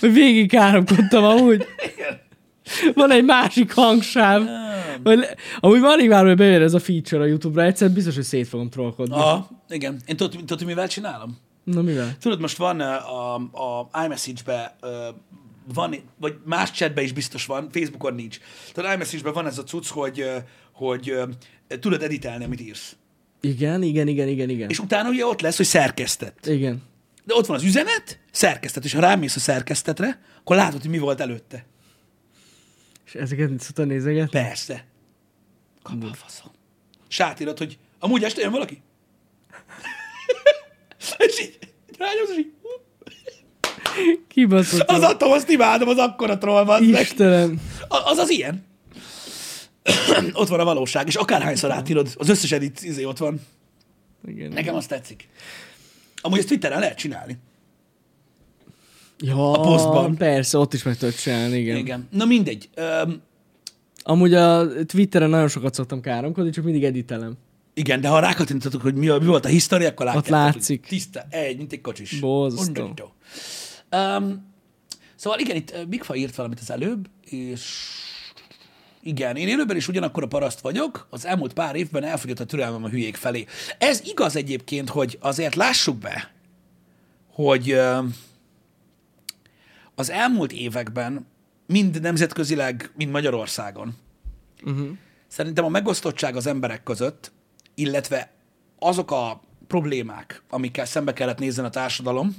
[0.00, 1.66] hogy végig káromkodtam amúgy.
[2.94, 4.42] Van egy másik hangsáv.
[5.02, 5.34] Vagy le...
[5.60, 8.48] Amúgy van alig már, hogy bejön ez a feature a YouTube-ra, egyszer biztos, hogy szét
[8.48, 9.14] fogom trollkodni.
[9.14, 10.00] Aha, igen.
[10.06, 11.38] Én tudod, tudod, mivel csinálom?
[11.72, 12.16] Na mivel?
[12.18, 14.76] Tudod, most van a, a iMessage-be,
[15.74, 18.38] van, vagy más chatbe is biztos van, Facebookon nincs.
[18.72, 20.24] Tehát iMessage-ben van ez a cucc, hogy,
[20.72, 21.14] hogy
[21.80, 22.96] tudod editálni, amit írsz.
[23.40, 24.70] Igen, igen, igen, igen, igen.
[24.70, 26.46] És utána ugye ott lesz, hogy szerkesztett.
[26.46, 26.82] Igen.
[27.24, 30.98] De ott van az üzenet, szerkesztett, és ha rámész a szerkesztetre, akkor látod, hogy mi
[30.98, 31.66] volt előtte.
[33.06, 34.40] És ezeket szoktad nézegetni?
[34.40, 34.84] Persze.
[35.82, 36.50] Kap a faszom.
[37.08, 38.82] És átírod, hogy amúgy este jön valaki?
[41.18, 41.58] És így,
[41.98, 42.52] rányomsz, és így,
[44.28, 44.90] Kibaszott.
[44.90, 46.82] az atom, azt imádom, az akkora troll van.
[46.82, 47.60] Istenem.
[47.88, 48.64] Az az ilyen.
[50.32, 53.40] ott van a valóság, és akárhányszor átírod, az összes edit izé ott van.
[54.26, 54.52] Igen.
[54.52, 55.28] Nekem azt tetszik.
[56.20, 57.38] Amúgy ezt Twitteren lehet csinálni.
[59.18, 60.16] Ja, a posztban.
[60.16, 61.76] persze, ott is meg tudod csinálni, igen.
[61.76, 62.08] Igen.
[62.10, 62.68] Na mindegy.
[62.74, 63.22] Öm,
[64.08, 67.36] Amúgy a Twitteren nagyon sokat szoktam káromkodni, csak mindig editelem.
[67.78, 70.80] Igen, de ha rákattintotok, hogy mi, mi volt a history, akkor látjátok, látszik.
[70.80, 72.20] hogy Tiszta, egy, mint egy kocsis.
[72.20, 72.94] Borzasztó.
[73.90, 74.54] Um,
[75.14, 77.88] szóval igen, itt Bigfa írt valamit az előbb, és
[79.02, 82.84] igen, én élőben is ugyanakkor a paraszt vagyok, az elmúlt pár évben elfogyott a türelmem
[82.84, 83.44] a hülyék felé.
[83.78, 86.32] Ez igaz egyébként, hogy azért lássuk be,
[87.32, 87.78] hogy
[89.94, 91.26] az elmúlt években,
[91.66, 93.94] mind nemzetközileg, mind Magyarországon,
[94.64, 94.88] Uh-huh.
[95.26, 97.32] szerintem a megosztottság az emberek között,
[97.76, 98.32] illetve
[98.78, 102.36] azok a problémák, amikkel szembe kellett nézzen a társadalom,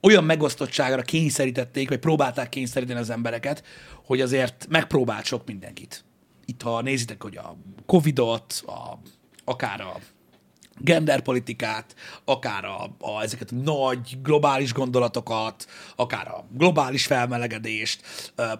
[0.00, 3.64] olyan megosztottságra kényszerítették, vagy próbálták kényszeríteni az embereket,
[4.04, 6.04] hogy azért megpróbált sok mindenkit.
[6.44, 7.56] Itt, ha nézitek, hogy a
[7.86, 8.98] Covidot, a,
[9.44, 9.96] akár a
[10.80, 15.66] genderpolitikát, akár a, a, ezeket a nagy globális gondolatokat,
[15.96, 18.02] akár a globális felmelegedést,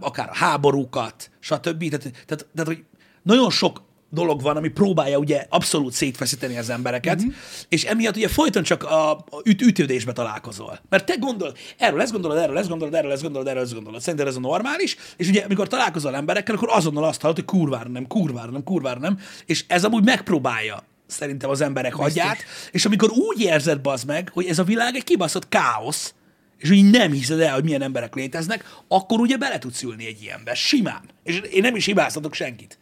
[0.00, 1.88] akár a háborúkat, stb.
[1.88, 2.84] Tehát, tehát, tehát hogy
[3.22, 7.34] nagyon sok dolog van, ami próbálja ugye abszolút szétfeszíteni az embereket, uh-huh.
[7.68, 10.80] és emiatt ugye folyton csak a, a üt, ütődésbe találkozol.
[10.88, 14.00] Mert te gondol, erről ezt gondolod, erről ezt gondolod, erről ezt gondolod, erről ezt gondolod.
[14.00, 17.88] Szerinted ez a normális, és ugye amikor találkozol emberekkel, akkor azonnal azt hallod, hogy kurvára
[17.88, 23.10] nem, kurvára nem, kurvára nem, és ez amúgy megpróbálja szerintem az emberek agyát, és amikor
[23.10, 26.14] úgy érzed, bazd meg, hogy ez a világ egy kibaszott káosz,
[26.58, 30.22] és úgy nem hiszed el, hogy milyen emberek léteznek, akkor ugye bele tudsz ülni egy
[30.22, 31.02] ilyenbe, simán.
[31.22, 32.78] És én nem is hibáztatok senkit,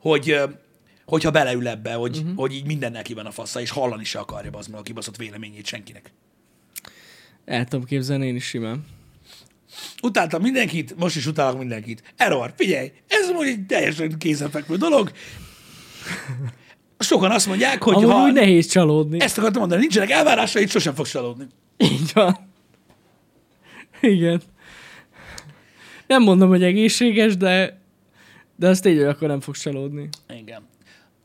[0.00, 0.40] hogy
[1.10, 2.36] hogyha beleül ebbe, hogy, uh-huh.
[2.36, 5.16] hogy így mindennek ki van a fasza, és hallani se akarja az meg a kibaszott
[5.16, 6.12] véleményét senkinek.
[7.44, 8.84] El tudom képzelni én is simán.
[10.02, 12.02] Utáltam mindenkit, most is utálok mindenkit.
[12.16, 15.12] Error, figyelj, ez amúgy egy teljesen kézenfekvő dolog.
[16.98, 18.22] Sokan azt mondják, hogy Amúgy ha...
[18.22, 19.20] úgy nehéz csalódni.
[19.20, 21.46] Ezt akartam mondani, nincsenek elvárásaid, sosem fogsz csalódni.
[21.76, 22.36] Így van.
[24.00, 24.42] Igen.
[26.06, 27.80] Nem mondom, hogy egészséges, de,
[28.56, 30.08] de az tény, hogy akkor nem fogsz csalódni.
[30.40, 30.68] Igen.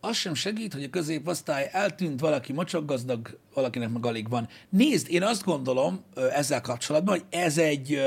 [0.07, 4.47] Az sem segít, hogy a középosztály eltűnt, valaki mocsokgazdag, valakinek meg alig van.
[4.69, 8.01] Nézd, én azt gondolom ezzel kapcsolatban, hogy ez egy,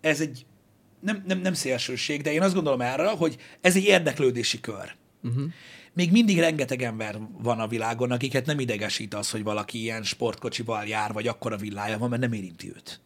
[0.00, 0.46] ez egy
[1.00, 4.94] nem, nem, nem szélsőség, de én azt gondolom erre, hogy ez egy érdeklődési kör.
[5.22, 5.44] Uh-huh.
[5.92, 10.84] Még mindig rengeteg ember van a világon, akiket nem idegesít az, hogy valaki ilyen sportkocsival
[10.84, 13.00] jár, vagy akkora villája van, mert nem érinti őt.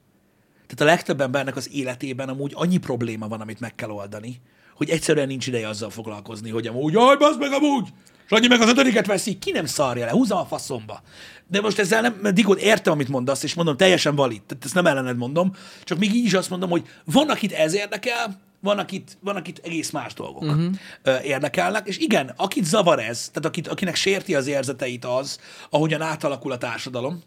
[0.67, 4.41] Tehát a legtöbb embernek az életében amúgy annyi probléma van, amit meg kell oldani,
[4.77, 7.89] hogy egyszerűen nincs ideje azzal foglalkozni, hogy amúgy, jaj, bazd meg amúgy,
[8.29, 11.03] Sanyi meg az ötödiket veszi, ki nem szarja le, húzza a faszomba.
[11.47, 14.75] De most ezzel nem, mert Digod, értem, amit mondasz, és mondom, teljesen valid, tehát ezt
[14.75, 18.79] nem ellened mondom, csak még így is azt mondom, hogy van, akit ez érdekel, van,
[18.79, 20.75] akit, van, akit egész más dolgok uh-huh.
[21.23, 25.39] érdekelnek, és igen, akit zavar ez, tehát akit, akinek sérti az érzeteit az,
[25.71, 27.23] ahogyan átalakul a társadalom,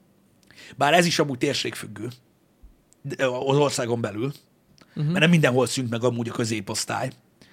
[0.76, 2.08] bár ez is amúgy térségfüggő,
[3.46, 4.34] az országon belül,
[4.88, 5.06] uh-huh.
[5.06, 7.12] mert nem mindenhol szűnt meg amúgy a középosztály.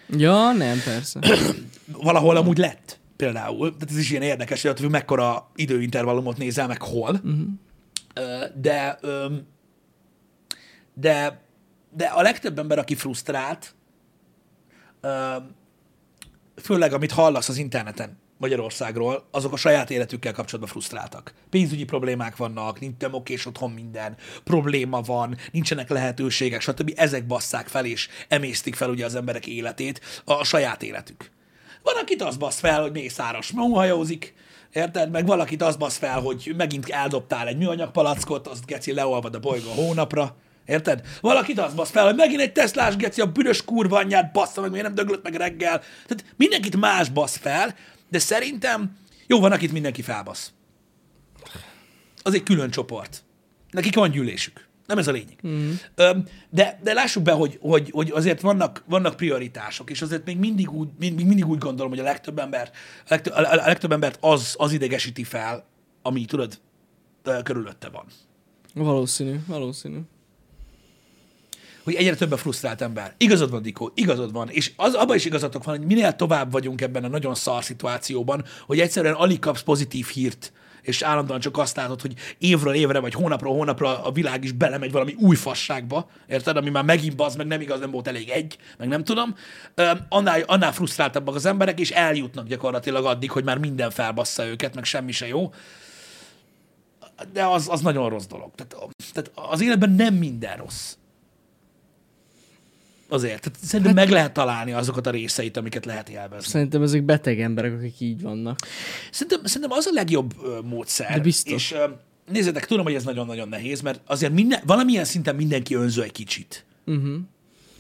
[0.09, 1.21] Ja, nem, persze.
[2.03, 7.21] Valahol amúgy lett például, tehát ez is ilyen érdekes, hogy mekkora időintervallumot nézel meg hol,
[7.25, 7.47] uh-huh.
[8.55, 8.99] de,
[10.95, 11.41] de,
[11.91, 13.75] de a legtöbb ember, aki frusztrált,
[16.57, 21.35] főleg amit hallasz az interneten Magyarországról, azok a saját életükkel kapcsolatban frusztráltak.
[21.51, 26.93] Pénzügyi problémák vannak, nincs nem okés otthon minden, probléma van, nincsenek lehetőségek, stb.
[26.97, 31.31] Ezek basszák fel és emésztik fel ugye az emberek életét, a saját életük.
[31.83, 34.35] Van, akit az bassz fel, hogy mészáros móhajózik,
[34.73, 35.11] érted?
[35.11, 39.39] Meg valakit az bassz fel, hogy megint eldobtál egy műanyag palackot, azt geci leolvad a
[39.39, 40.37] bolygó hónapra.
[40.67, 41.01] Érted?
[41.21, 44.71] Valakit az basz fel, hogy megint egy Teslás geci a büdös kurva anyját bassza meg,
[44.71, 45.79] miért nem döglött meg reggel.
[45.79, 47.75] Tehát mindenkit más basz fel,
[48.15, 48.97] de szerintem
[49.27, 50.53] jó van, akit mindenki felbasz.
[52.23, 53.25] Az egy külön csoport.
[53.71, 54.69] Nekik van gyűlésük.
[54.87, 55.39] Nem ez a lényeg.
[55.47, 55.71] Mm.
[56.51, 60.71] De, de lássuk be, hogy, hogy, hogy azért vannak, vannak prioritások, és azért még mindig
[60.71, 64.55] úgy, még mindig úgy gondolom, hogy a legtöbb, ember, a legtöbb, a legtöbb embert az,
[64.59, 65.65] az idegesíti fel,
[66.03, 66.61] ami tudod,
[67.43, 68.07] körülötte van.
[68.75, 69.99] Valószínű, valószínű.
[71.85, 73.15] Hogy egyre több a frusztrált ember.
[73.17, 76.81] Igazad van, Dikó, igazad van, és az, abban is igazatok van, hogy minél tovább vagyunk
[76.81, 81.77] ebben a nagyon szar szituációban, hogy egyszerűen alig kapsz pozitív hírt, és állandóan csak azt
[81.77, 86.57] látod, hogy évről évre, vagy hónapról hónapra a világ is belemegy valami új fasságba, érted?
[86.57, 89.37] Ami már megint bazd, meg nem igaz, nem volt elég egy, meg nem tudom.
[90.09, 94.85] Annál, annál frusztráltabbak az emberek, és eljutnak gyakorlatilag addig, hogy már minden felbassza őket, meg
[94.85, 95.53] semmi se jó.
[97.33, 98.51] De az, az nagyon rossz dolog.
[98.55, 100.95] Tehát, tehát az életben nem minden rossz.
[103.09, 103.41] Azért.
[103.41, 106.51] Tehát szerintem hát, meg lehet találni azokat a részeit, amiket lehet élvezni.
[106.51, 108.59] Szerintem ezek beteg emberek, akik így vannak.
[109.11, 110.35] Szerintem, szerintem az a legjobb
[110.65, 111.13] módszer.
[111.13, 111.71] De biztos.
[111.71, 111.77] És
[112.31, 116.65] nézzétek, tudom, hogy ez nagyon-nagyon nehéz, mert azért minden, valamilyen szinten mindenki önző egy kicsit.
[116.87, 117.17] Uh-huh.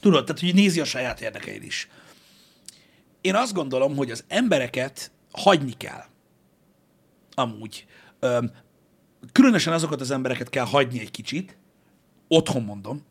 [0.01, 1.89] Tudod, tehát hogy nézi a saját érdekeid is.
[3.20, 6.05] Én azt gondolom, hogy az embereket hagyni kell.
[7.35, 7.87] Amúgy.
[9.33, 11.57] Különösen azokat az embereket kell hagyni egy kicsit,
[12.29, 13.03] otthon mondom,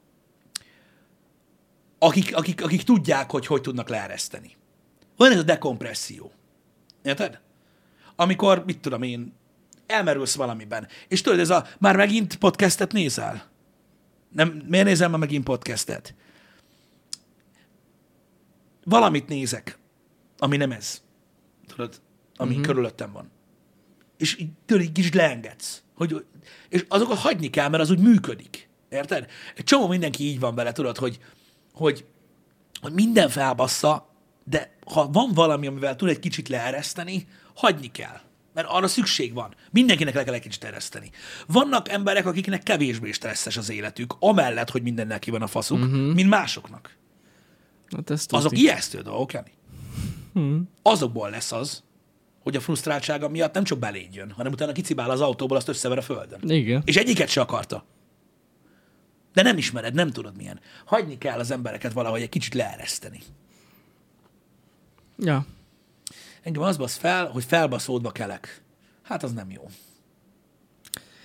[2.04, 4.56] akik, akik, akik tudják, hogy hogy tudnak leereszteni.
[5.18, 6.32] Van ez a dekompresszió.
[7.04, 7.39] Érted?
[8.16, 9.34] Amikor, mit tudom én,
[9.88, 10.88] elmerülsz valamiben.
[11.08, 13.51] És tudod, ez a, már megint podcastet nézel?
[14.30, 16.16] Nem, miért nézel már megint podcastet?
[18.84, 19.78] Valamit nézek,
[20.38, 21.01] ami nem ez.
[21.68, 22.01] Tudod?
[22.36, 22.60] Ami Mhm.
[22.60, 22.68] mm-hmm.
[22.68, 23.32] körülöttem van.
[24.18, 25.84] És így, tudod, így kicsit leengedsz.
[25.95, 26.26] Hogy,
[26.70, 28.70] és azokat hagyni kell, mert az úgy működik.
[28.89, 29.30] Érted?
[29.56, 31.20] Egy csomó mindenki így van vele, tudod, hogy,
[31.74, 32.05] hogy,
[32.82, 34.09] hogy minden felbassza,
[34.43, 38.19] de ha van valami, amivel tud egy kicsit leereszteni, hagyni kell.
[38.53, 39.55] Mert arra szükség van.
[39.71, 41.11] Mindenkinek le kell egy kicsit ereszteni.
[41.47, 46.13] Vannak emberek, akiknek kevésbé stresszes az életük, amellett, hogy mindennek ki van a faszuk, uh-huh.
[46.13, 46.97] mint másoknak.
[47.95, 48.61] Hát ezt Azok tuti.
[48.61, 49.51] ijesztő dolgok, Jani.
[50.34, 50.69] Hmm.
[50.82, 51.84] Azokból lesz az,
[52.39, 55.97] hogy a frusztráltsága miatt nem csak beléd jön, hanem utána kicibál az autóból, azt összever
[55.97, 56.49] a földön.
[56.49, 56.82] Igen.
[56.86, 57.86] És egyiket se akarta.
[59.34, 60.60] De nem ismered, nem tudod milyen.
[60.86, 63.20] Hagyni kell az embereket valahogy egy kicsit leereszteni.
[65.18, 65.46] Ja.
[66.42, 68.62] Engem az basz fel, hogy felbaszódva kelek.
[69.04, 69.64] Hát az nem jó.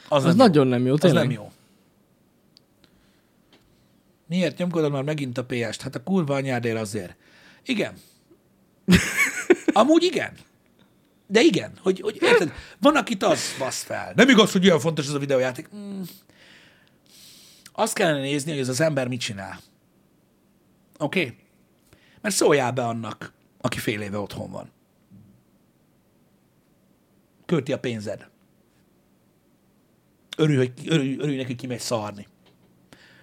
[0.09, 0.93] Az, Az nem nagyon nem jó, jó.
[0.93, 1.23] Az tényleg.
[1.23, 1.53] nem jó.
[4.27, 5.83] Miért nyomkodod már megint a PS-t?
[5.83, 7.17] Hát a kurva anyádért azért.
[7.65, 7.95] Igen.
[9.73, 10.33] Amúgy igen.
[11.27, 14.13] De igen, hogy, hogy érted, van, akit az basz fel.
[14.17, 15.69] Nem igaz, hogy olyan fontos ez a videójáték.
[15.77, 16.03] Mm.
[17.79, 19.61] Azt kellene nézni, hogy ez az ember mit csinál.
[20.99, 21.21] Oké?
[21.21, 21.37] Okay?
[22.21, 24.71] Mert szóljál be annak, aki fél éve otthon van.
[27.47, 28.29] Költi a pénzed.
[30.37, 32.27] Örülj, hogy, örülj, örülj neki, kimegy szarni.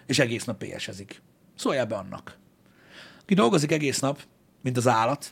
[0.06, 1.22] És egész nap PS-ezik.
[1.56, 2.38] Szóljál be annak.
[3.26, 4.22] Ki dolgozik egész nap,
[4.62, 5.32] mint az állat,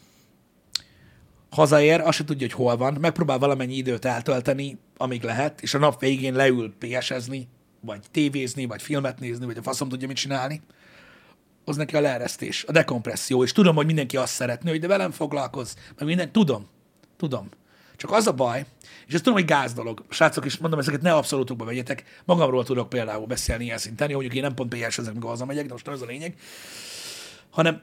[1.49, 5.77] hazaér, azt se tudja, hogy hol van, megpróbál valamennyi időt eltölteni, amíg lehet, és a
[5.77, 7.47] nap végén leül PS-ezni,
[7.85, 10.61] vagy tévézni, vagy filmet nézni, vagy a faszom tudja, mit csinálni.
[11.65, 15.11] Az neki a leeresztés, a dekompresszió, és tudom, hogy mindenki azt szeretné, hogy de velem
[15.11, 16.67] foglalkozz, meg minden, tudom,
[17.17, 17.49] tudom.
[17.95, 18.65] Csak az a baj,
[19.07, 20.03] és ezt tudom, hogy gáz dolog.
[20.09, 22.03] Srácok is mondom, ezeket ne abszolútokba vegyetek.
[22.25, 25.65] Magamról tudok például beszélni ilyen szinten, jó, mondjuk én nem pont PS ezek, amikor hazamegyek,
[25.65, 26.35] de most ez a lényeg.
[27.49, 27.81] Hanem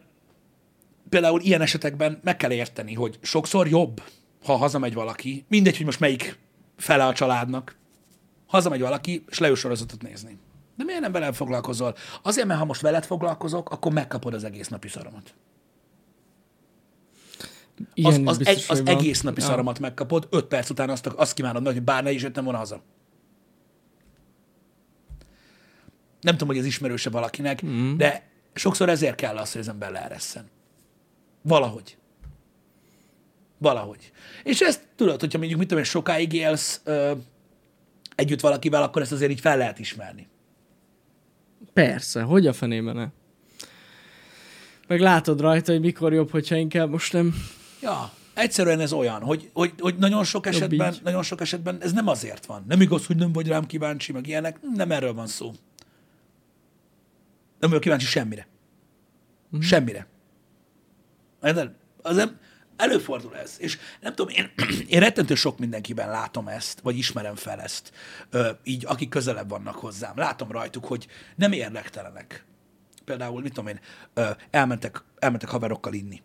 [1.08, 4.02] például ilyen esetekben meg kell érteni, hogy sokszor jobb,
[4.44, 6.38] ha hazamegy valaki, mindegy, hogy most melyik
[6.76, 7.76] fele a családnak,
[8.50, 10.38] hazamegy valaki, és leül sorozatot nézni.
[10.76, 11.94] De miért nem velem foglalkozol?
[12.22, 15.34] Azért, mert ha most veled foglalkozok, akkor megkapod az egész napi szaromat.
[17.78, 19.46] Az, Ilyen az, biztos, egy, az egész napi Ja.
[19.46, 22.58] szaromat megkapod, öt perc után azt, azt kívánod meg, hogy bár ne is jöttem volna
[22.58, 22.82] haza.
[26.20, 27.96] Nem tudom, hogy ez ismerőse valakinek, mm.
[27.96, 30.44] de sokszor ezért kell az, hogy az ember leeresszen.
[31.42, 31.96] Valahogy.
[33.58, 34.12] Valahogy.
[34.44, 37.12] És ezt tudod, hogyha mondjuk, mit tudom én, sokáig élsz ö,
[38.20, 40.28] együtt valakivel, akkor ezt azért így fel lehet ismerni.
[41.72, 43.08] Persze, hogy a fenében ne?
[44.86, 47.34] Meg látod rajta, hogy mikor jobb, hogyha inkább most nem...
[47.82, 52.08] Ja, egyszerűen ez olyan, hogy, hogy, hogy nagyon sok esetben, nagyon sok esetben ez nem
[52.08, 52.64] azért van.
[52.68, 54.58] Nem igaz, hogy nem vagy rám kíváncsi, meg ilyenek.
[54.74, 55.52] Nem erről van szó.
[57.58, 58.46] Nem vagyok kíváncsi semmire.
[59.56, 59.60] Mm.
[59.60, 60.06] Semmire.
[62.02, 62.28] Az
[62.80, 63.54] előfordul ez.
[63.58, 64.50] És nem tudom, én,
[64.94, 67.92] én rettentő sok mindenkiben látom ezt, vagy ismerem fel ezt,
[68.30, 70.12] ö, így akik közelebb vannak hozzám.
[70.16, 71.06] Látom rajtuk, hogy
[71.36, 72.44] nem érdektelenek.
[73.04, 73.80] Például, mit tudom én,
[74.14, 76.22] ö, elmentek, elmentek haverokkal inni.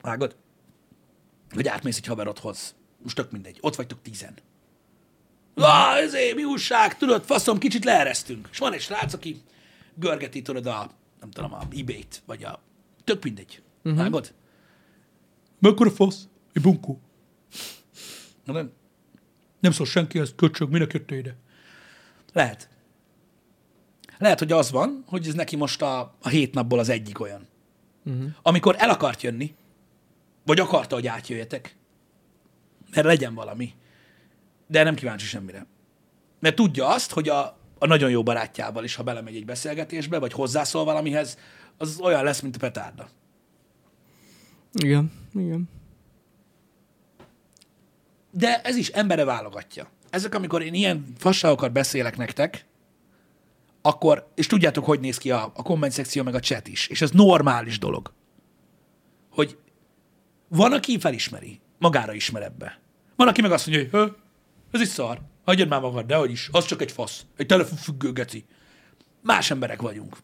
[0.00, 0.36] Vágod?
[1.54, 2.74] Vagy átmész egy haverodhoz.
[3.02, 3.58] Most tök mindegy.
[3.60, 4.34] Ott vagytok tizen.
[5.54, 8.48] Ah, ezért mi újság, tudod, faszom, kicsit leeresztünk.
[8.50, 9.42] És van egy srác, aki
[9.94, 12.62] görgeti, tudod, a, nem tudom, a ebay-t, vagy a,
[13.04, 13.62] tök mindegy.
[13.84, 14.02] Uh-huh.
[14.02, 14.34] Vágod?
[15.58, 16.28] Mekkora fasz?
[16.52, 17.00] Egy bunkó.
[18.44, 18.72] Na nem.
[19.60, 21.36] Nem szól senkihez, köcsög, minek jöttél ide?
[22.32, 22.68] Lehet.
[24.18, 27.46] Lehet, hogy az van, hogy ez neki most a, a hét napból az egyik olyan.
[28.04, 28.30] Uh-huh.
[28.42, 29.54] Amikor el akart jönni,
[30.44, 31.76] vagy akarta, hogy átjöjjetek,
[32.90, 33.72] mert legyen valami,
[34.66, 35.66] de nem kíváncsi semmire.
[36.40, 40.32] Mert tudja azt, hogy a, a nagyon jó barátjával is, ha belemegy egy beszélgetésbe, vagy
[40.32, 41.38] hozzászól valamihez,
[41.76, 43.08] az olyan lesz, mint a petárda.
[44.72, 45.68] Igen, igen.
[48.30, 49.88] De ez is embere válogatja.
[50.10, 52.66] Ezek, amikor én ilyen fasságokat beszélek nektek,
[53.82, 57.02] akkor, és tudjátok, hogy néz ki a, a komment szekció, meg a chat is, és
[57.02, 58.12] ez normális dolog,
[59.30, 59.58] hogy
[60.48, 62.80] van, aki felismeri, magára ismer ebbe.
[63.16, 64.12] Van, aki meg azt mondja, hogy
[64.70, 68.44] ez is szar, hagyjad már magad, dehogy is, az csak egy fasz, egy telefonfüggő geci.
[69.22, 70.16] Más emberek vagyunk.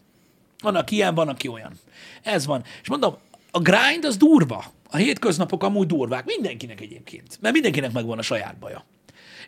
[0.60, 1.72] Van, aki ilyen, van, aki olyan.
[2.22, 2.64] Ez van.
[2.82, 3.16] És mondom,
[3.54, 4.64] a grind az durva.
[4.90, 6.24] A hétköznapok amúgy durvák.
[6.24, 7.38] Mindenkinek egyébként.
[7.40, 8.84] Mert mindenkinek megvan a saját baja.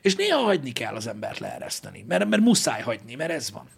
[0.02, 2.04] És néha hagyni kell az embert leereszteni.
[2.08, 3.68] Mert, mert muszáj hagyni, mert ez van.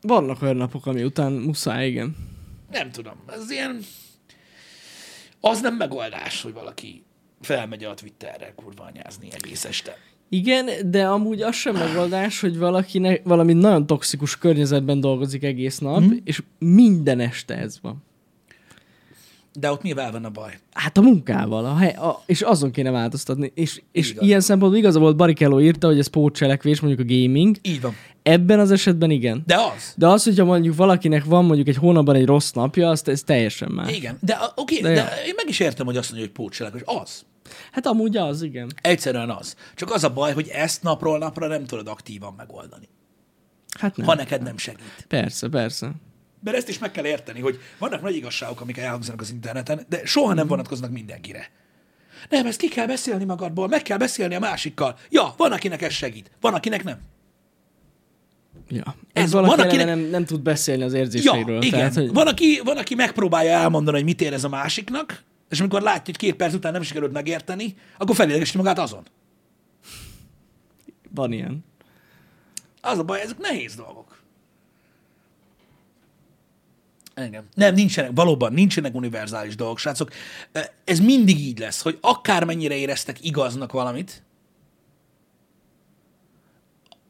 [0.00, 2.16] Vannak olyan napok, ami után muszáj, igen.
[2.70, 3.14] Nem tudom.
[3.26, 3.80] Ez ilyen...
[5.40, 7.04] Az nem megoldás, hogy valaki
[7.40, 9.96] felmegy a Twitterre kurva anyázni egész este.
[10.28, 15.98] Igen, de amúgy az sem megoldás, hogy valakinek valami nagyon toxikus környezetben dolgozik egész nap,
[15.98, 16.20] hmm.
[16.24, 18.06] és minden este ez van.
[19.60, 20.58] De ott mivel van a baj?
[20.72, 23.52] Hát a munkával, a hely, a, és azon kéne változtatni.
[23.54, 24.24] És, és Igaz.
[24.24, 27.56] ilyen szempontból igaza volt, Barrichello írta, hogy ez pótcselekvés, mondjuk a gaming.
[27.62, 27.94] Így van.
[28.22, 29.42] Ebben az esetben igen.
[29.46, 29.94] De az.
[29.96, 33.70] De az, hogyha mondjuk valakinek van mondjuk egy hónapban egy rossz napja, azt ez teljesen
[33.72, 33.96] más.
[33.96, 34.18] Igen.
[34.20, 36.82] De oké, De de, de én meg is értem, hogy azt mondja, hogy pótselek, hogy
[36.84, 37.24] az.
[37.72, 38.72] Hát amúgy az, igen.
[38.80, 39.54] Egyszerűen az.
[39.74, 42.88] Csak az a baj, hogy ezt napról napra nem tudod aktívan megoldani.
[43.78, 44.06] Hát nem.
[44.06, 45.06] Ha neked nem segít.
[45.08, 45.92] Persze, persze.
[46.42, 50.00] Mert ezt is meg kell érteni, hogy vannak nagy igazságok, amik elhangzanak az interneten, de
[50.04, 51.50] soha nem vonatkoznak mindenkire.
[52.28, 54.96] Nem, ezt ki kell beszélni magadból, meg kell beszélni a másikkal.
[55.10, 56.98] Ja, van, akinek ez segít, van, akinek nem.
[58.68, 58.94] Ja.
[59.12, 61.62] Ez Ez valaki van, akinek- nem, nem tud beszélni az Ja, érzéseiről.
[61.62, 61.78] igen.
[61.78, 62.12] Tehát, hogy...
[62.12, 66.16] van, aki, van, aki megpróbálja elmondani, hogy mit érez a másiknak, és amikor látja, hogy
[66.16, 69.02] két perc után nem sikerült megérteni, akkor felidegesíti magát azon.
[71.10, 71.64] Van ilyen.
[72.80, 74.07] Az a baj, ezek nehéz dolgok.
[77.18, 77.44] Engem.
[77.54, 80.10] Nem, nincsenek, valóban nincsenek univerzális dolgok, srácok.
[80.84, 84.22] Ez mindig így lesz, hogy akármennyire éreztek igaznak valamit,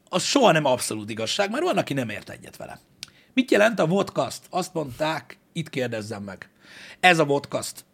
[0.09, 2.79] az soha nem abszolút igazság, mert van, aki nem ért egyet vele.
[3.33, 4.41] Mit jelent a vodcast?
[4.49, 6.49] Azt mondták, itt kérdezzem meg.
[6.99, 7.85] Ez a vodcast.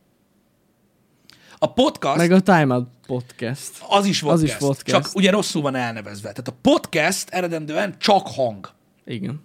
[1.57, 3.71] A podcast Meg a Time Out Podcast.
[3.89, 4.85] az is podcast, az is podcast.
[4.85, 6.29] csak ugye rosszul van elnevezve.
[6.29, 8.69] Tehát a podcast eredendően csak hang.
[9.05, 9.41] Igen.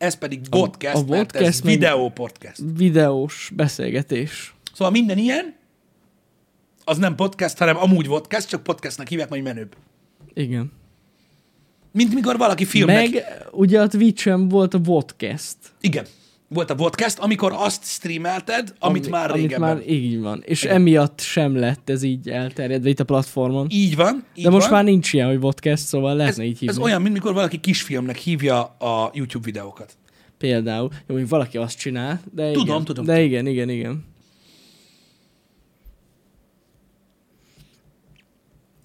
[0.00, 2.60] Ez pedig podcast, a a mert ez podcast videó podcast.
[2.76, 4.54] Videós beszélgetés.
[4.72, 5.54] Szóval minden ilyen,
[6.84, 9.76] az nem podcast, hanem amúgy podcast, csak podcastnak hívják, majd menőbb.
[10.34, 10.72] Igen.
[11.92, 13.10] Mint mikor valaki filmnek...
[13.10, 15.56] Meg ugye a Twitch-en volt a podcast.
[15.80, 16.06] Igen.
[16.54, 19.68] Volt a podcast, amikor azt streamelted, amit Ami- már amit régebben.
[19.76, 20.42] már így van.
[20.44, 20.74] És Igen.
[20.74, 23.66] emiatt sem lett ez így elterjedve itt a platformon.
[23.70, 24.24] Így van.
[24.34, 24.74] Így De most van.
[24.74, 26.68] már nincs ilyen, hogy podcast, szóval ez, lehetne így hívni.
[26.68, 29.96] ez olyan, mint mikor valaki kisfilmnek hívja a YouTube videókat.
[30.38, 30.88] Például.
[30.92, 32.84] Jó, mondjuk valaki azt csinál, de Tudom, igen.
[32.84, 33.24] tudom, De tudom.
[33.26, 34.04] igen, igen, igen.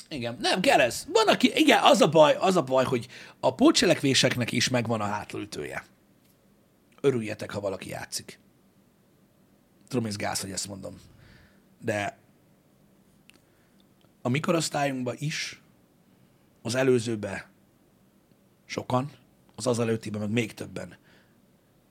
[0.09, 1.05] Igen, nem kell ez.
[1.13, 3.07] Van, aki, igen, az a baj, az a baj, hogy
[3.39, 5.84] a pótcselekvéseknek is megvan a hátlőtője.
[7.06, 8.39] Örüljetek, ha valaki játszik.
[9.88, 10.99] Tudom, ez gáz, hogy ezt mondom.
[11.82, 12.18] De
[14.22, 15.62] a mikorosztályunkban is,
[16.62, 17.49] az előzőbe
[18.66, 19.12] sokan,
[19.56, 20.97] az az előttiben meg még többen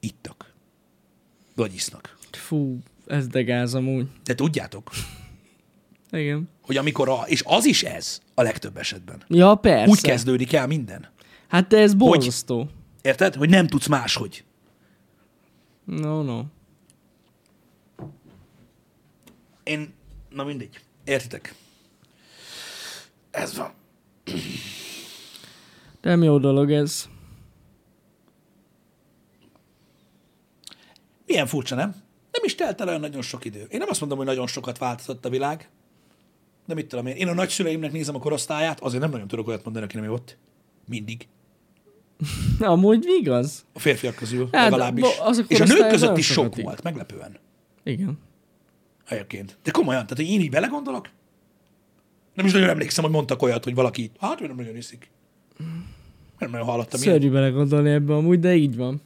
[0.01, 0.53] ittak.
[1.55, 2.17] Vagy isznak.
[2.33, 4.07] Fú, ez de gáz amúgy.
[4.25, 4.91] De tudjátok,
[6.11, 6.49] Igen.
[6.63, 9.23] hogy amikor a, és az is ez a legtöbb esetben.
[9.29, 9.91] Ja, persze.
[9.91, 11.11] Úgy kezdődik el minden.
[11.49, 12.69] Hát de ez borzasztó.
[13.03, 13.35] Érted?
[13.35, 14.45] Hogy nem tudsz máshogy.
[15.85, 16.43] No, no.
[19.63, 19.95] Én,
[20.31, 20.81] na mindegy.
[21.05, 21.55] Értitek?
[23.31, 23.73] Ez van.
[26.01, 27.09] Nem jó dolog ez.
[31.27, 31.91] Milyen furcsa, nem?
[32.31, 33.67] Nem is telt el olyan nagyon sok idő.
[33.69, 35.71] Én nem azt mondom, hogy nagyon sokat változott a világ,
[36.67, 37.17] de mit tudom én.
[37.17, 40.37] Én a nagyszüleimnek nézem a korosztályát, azért nem nagyon tudok olyat mondani, aki nem ott.
[40.89, 41.29] Mindig.
[42.59, 43.65] Amúgy igaz.
[43.73, 45.05] A férfiak közül Hát, legalábbis.
[45.05, 47.39] bo- És a nők között is sok volt, meglepően.
[47.83, 48.19] Igen.
[49.09, 49.59] Egyébként.
[49.63, 51.09] De komolyan, tehát hogy én így belegondolok,
[52.35, 55.11] nem is nagyon emlékszem, hogy mondtak olyat, hogy valaki, hát ő nem nagyon iszik.
[56.39, 57.01] Nem nagyon hallottam.
[57.01, 59.01] Szörnyű belegondolni ebbe amúgy, de így van.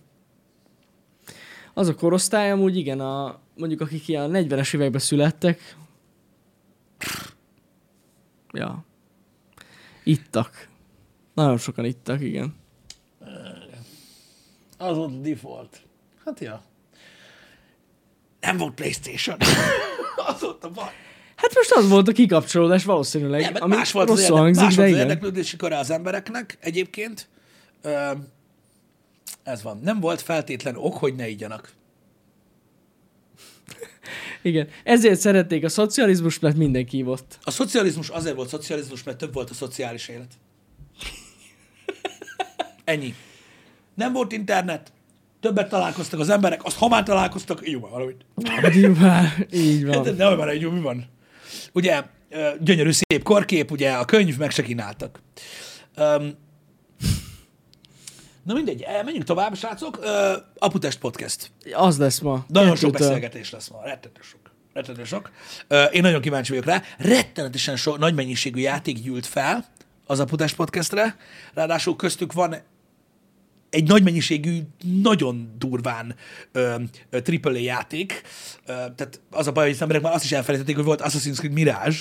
[1.75, 5.77] Az a korosztály amúgy igen, a, mondjuk akik ilyen 40-es években születtek,
[8.53, 8.85] ja,
[10.05, 10.69] ittak.
[11.35, 12.55] Nagyon sokan ittak, igen.
[14.79, 15.81] Az volt a default.
[16.24, 16.62] Hát ja.
[18.41, 19.37] Nem volt Playstation.
[20.35, 20.93] az volt a baj.
[21.37, 24.64] Hát most az volt a kikapcsolódás valószínűleg, Nem, ami más volt, az, rosszul érde- hangzik,
[24.64, 27.29] más de volt az érdeklődési köre az embereknek egyébként.
[27.83, 28.11] Ö,
[29.43, 29.81] ez van.
[29.83, 31.72] Nem volt feltétlen ok, hogy ne igyanak.
[34.43, 34.68] igen.
[34.85, 37.39] Ezért szerették a szocializmust, mert mindenki ívott.
[37.43, 40.33] A szocializmus azért volt szocializmus, mert több volt a szociális élet.
[42.85, 43.14] Ennyi.
[43.99, 44.92] Nem volt internet,
[45.40, 48.26] többet találkoztak az emberek, azt ha már találkoztak, jó van valamit.
[48.74, 50.03] Nyilván, így van.
[50.03, 51.05] De ne már egy mi van.
[51.72, 52.03] Ugye,
[52.61, 55.20] gyönyörű szép korkép, ugye a könyv, meg se kínáltak.
[55.96, 56.34] Um,
[58.42, 59.99] na mindegy, eh, menjünk tovább, srácok.
[59.99, 60.07] Uh,
[60.59, 61.51] Aputest Podcast.
[61.72, 62.44] Az lesz ma.
[62.49, 64.40] Nagyon sok beszélgetés lesz ma, rettenetes sok.
[64.72, 65.30] Rettenetes sok.
[65.70, 66.82] Uh, én nagyon kíváncsi vagyok rá.
[66.99, 69.64] Rettenetesen sok, nagy mennyiségű játék gyűlt fel
[70.07, 71.16] az Aputest Podcastre.
[71.55, 72.57] Ráadásul köztük van
[73.71, 74.59] egy nagy mennyiségű,
[75.03, 76.14] nagyon durván
[76.53, 76.75] ö,
[77.11, 78.23] ö, AAA játék.
[78.66, 81.37] Ö, tehát az a baj, hogy az emberek már azt is elfelejtették, hogy volt Assassin's
[81.37, 81.97] Creed Mirage,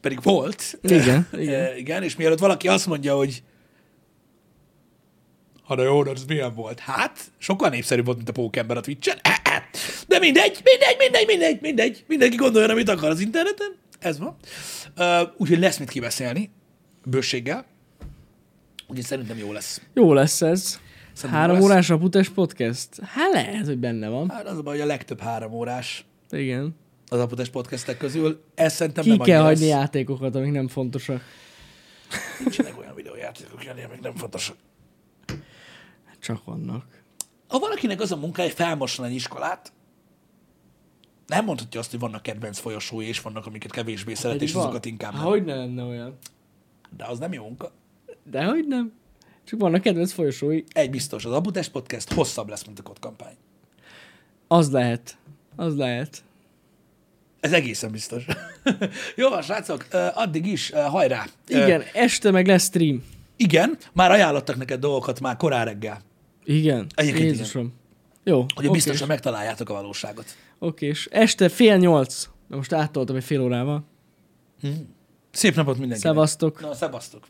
[0.00, 0.78] pedig volt.
[0.82, 1.76] Igen, Ö, igen.
[1.76, 3.42] igen, és mielőtt valaki azt mondja, hogy
[5.62, 6.80] ha de jó, de az milyen volt?
[6.80, 9.18] Hát, sokkal népszerűbb volt, mint a Pókember a Twitch-en.
[10.08, 12.04] De mindegy, mindegy, mindegy, mindegy, mindegy.
[12.06, 13.76] Mindenki gondolja, amit akar az interneten.
[13.98, 14.36] Ez van.
[14.96, 16.50] Uh, úgyhogy lesz mit kibeszélni.
[17.04, 17.66] Bőséggel.
[18.86, 19.80] Úgyhogy szerintem jó lesz.
[19.94, 20.80] Jó lesz ez.
[21.12, 21.64] Szerintem Három lesz.
[21.64, 23.00] órás Aputes podcast?
[23.00, 24.30] Hát lehet, hogy benne van.
[24.30, 26.76] Hát az a baj, hogy a legtöbb három órás Igen.
[27.08, 28.42] az Aputes podcastek közül.
[28.54, 29.70] Ez szerintem Ki nem kell hagyni lesz.
[29.78, 31.22] játékokat, amik nem fontosak.
[32.40, 34.56] Nincsenek olyan videójátékok, Jani, amik nem fontosak.
[36.20, 36.84] Csak vannak.
[37.48, 39.72] Ha valakinek az a munkája, hogy felmosson egy iskolát,
[41.26, 45.12] nem mondhatja azt, hogy vannak kedvenc folyosói, és vannak, amiket kevésbé szeret, és azokat inkább
[45.12, 45.22] nem.
[45.22, 46.16] hogy ne lenne olyan?
[46.96, 47.70] De az nem jó munka.
[48.30, 48.92] De hogy nem?
[49.44, 50.62] Csak vannak kedvenc folyosói.
[50.72, 53.34] Egy biztos, az Abutest Podcast hosszabb lesz, mint a kod kampány.
[54.48, 55.16] Az lehet.
[55.56, 56.22] Az lehet.
[57.40, 58.24] Ez egészen biztos.
[59.16, 61.26] Jó van, srácok, addig is hajrá.
[61.46, 63.04] Igen, este meg lesz stream.
[63.36, 66.00] Igen, már ajánlottak neked dolgokat már korán reggel,
[66.44, 66.86] Igen.
[66.94, 67.72] Egyébként Jézusom.
[68.24, 68.74] Jó, hogy oké.
[68.74, 70.24] biztosan megtaláljátok a valóságot.
[70.58, 72.28] Oké, és este fél nyolc.
[72.48, 73.84] Na most áttoltam egy fél órával.
[75.30, 76.12] Szép napot mindenkinek.
[76.12, 76.60] Szevasztok.
[76.60, 77.26] Na, szevasztok.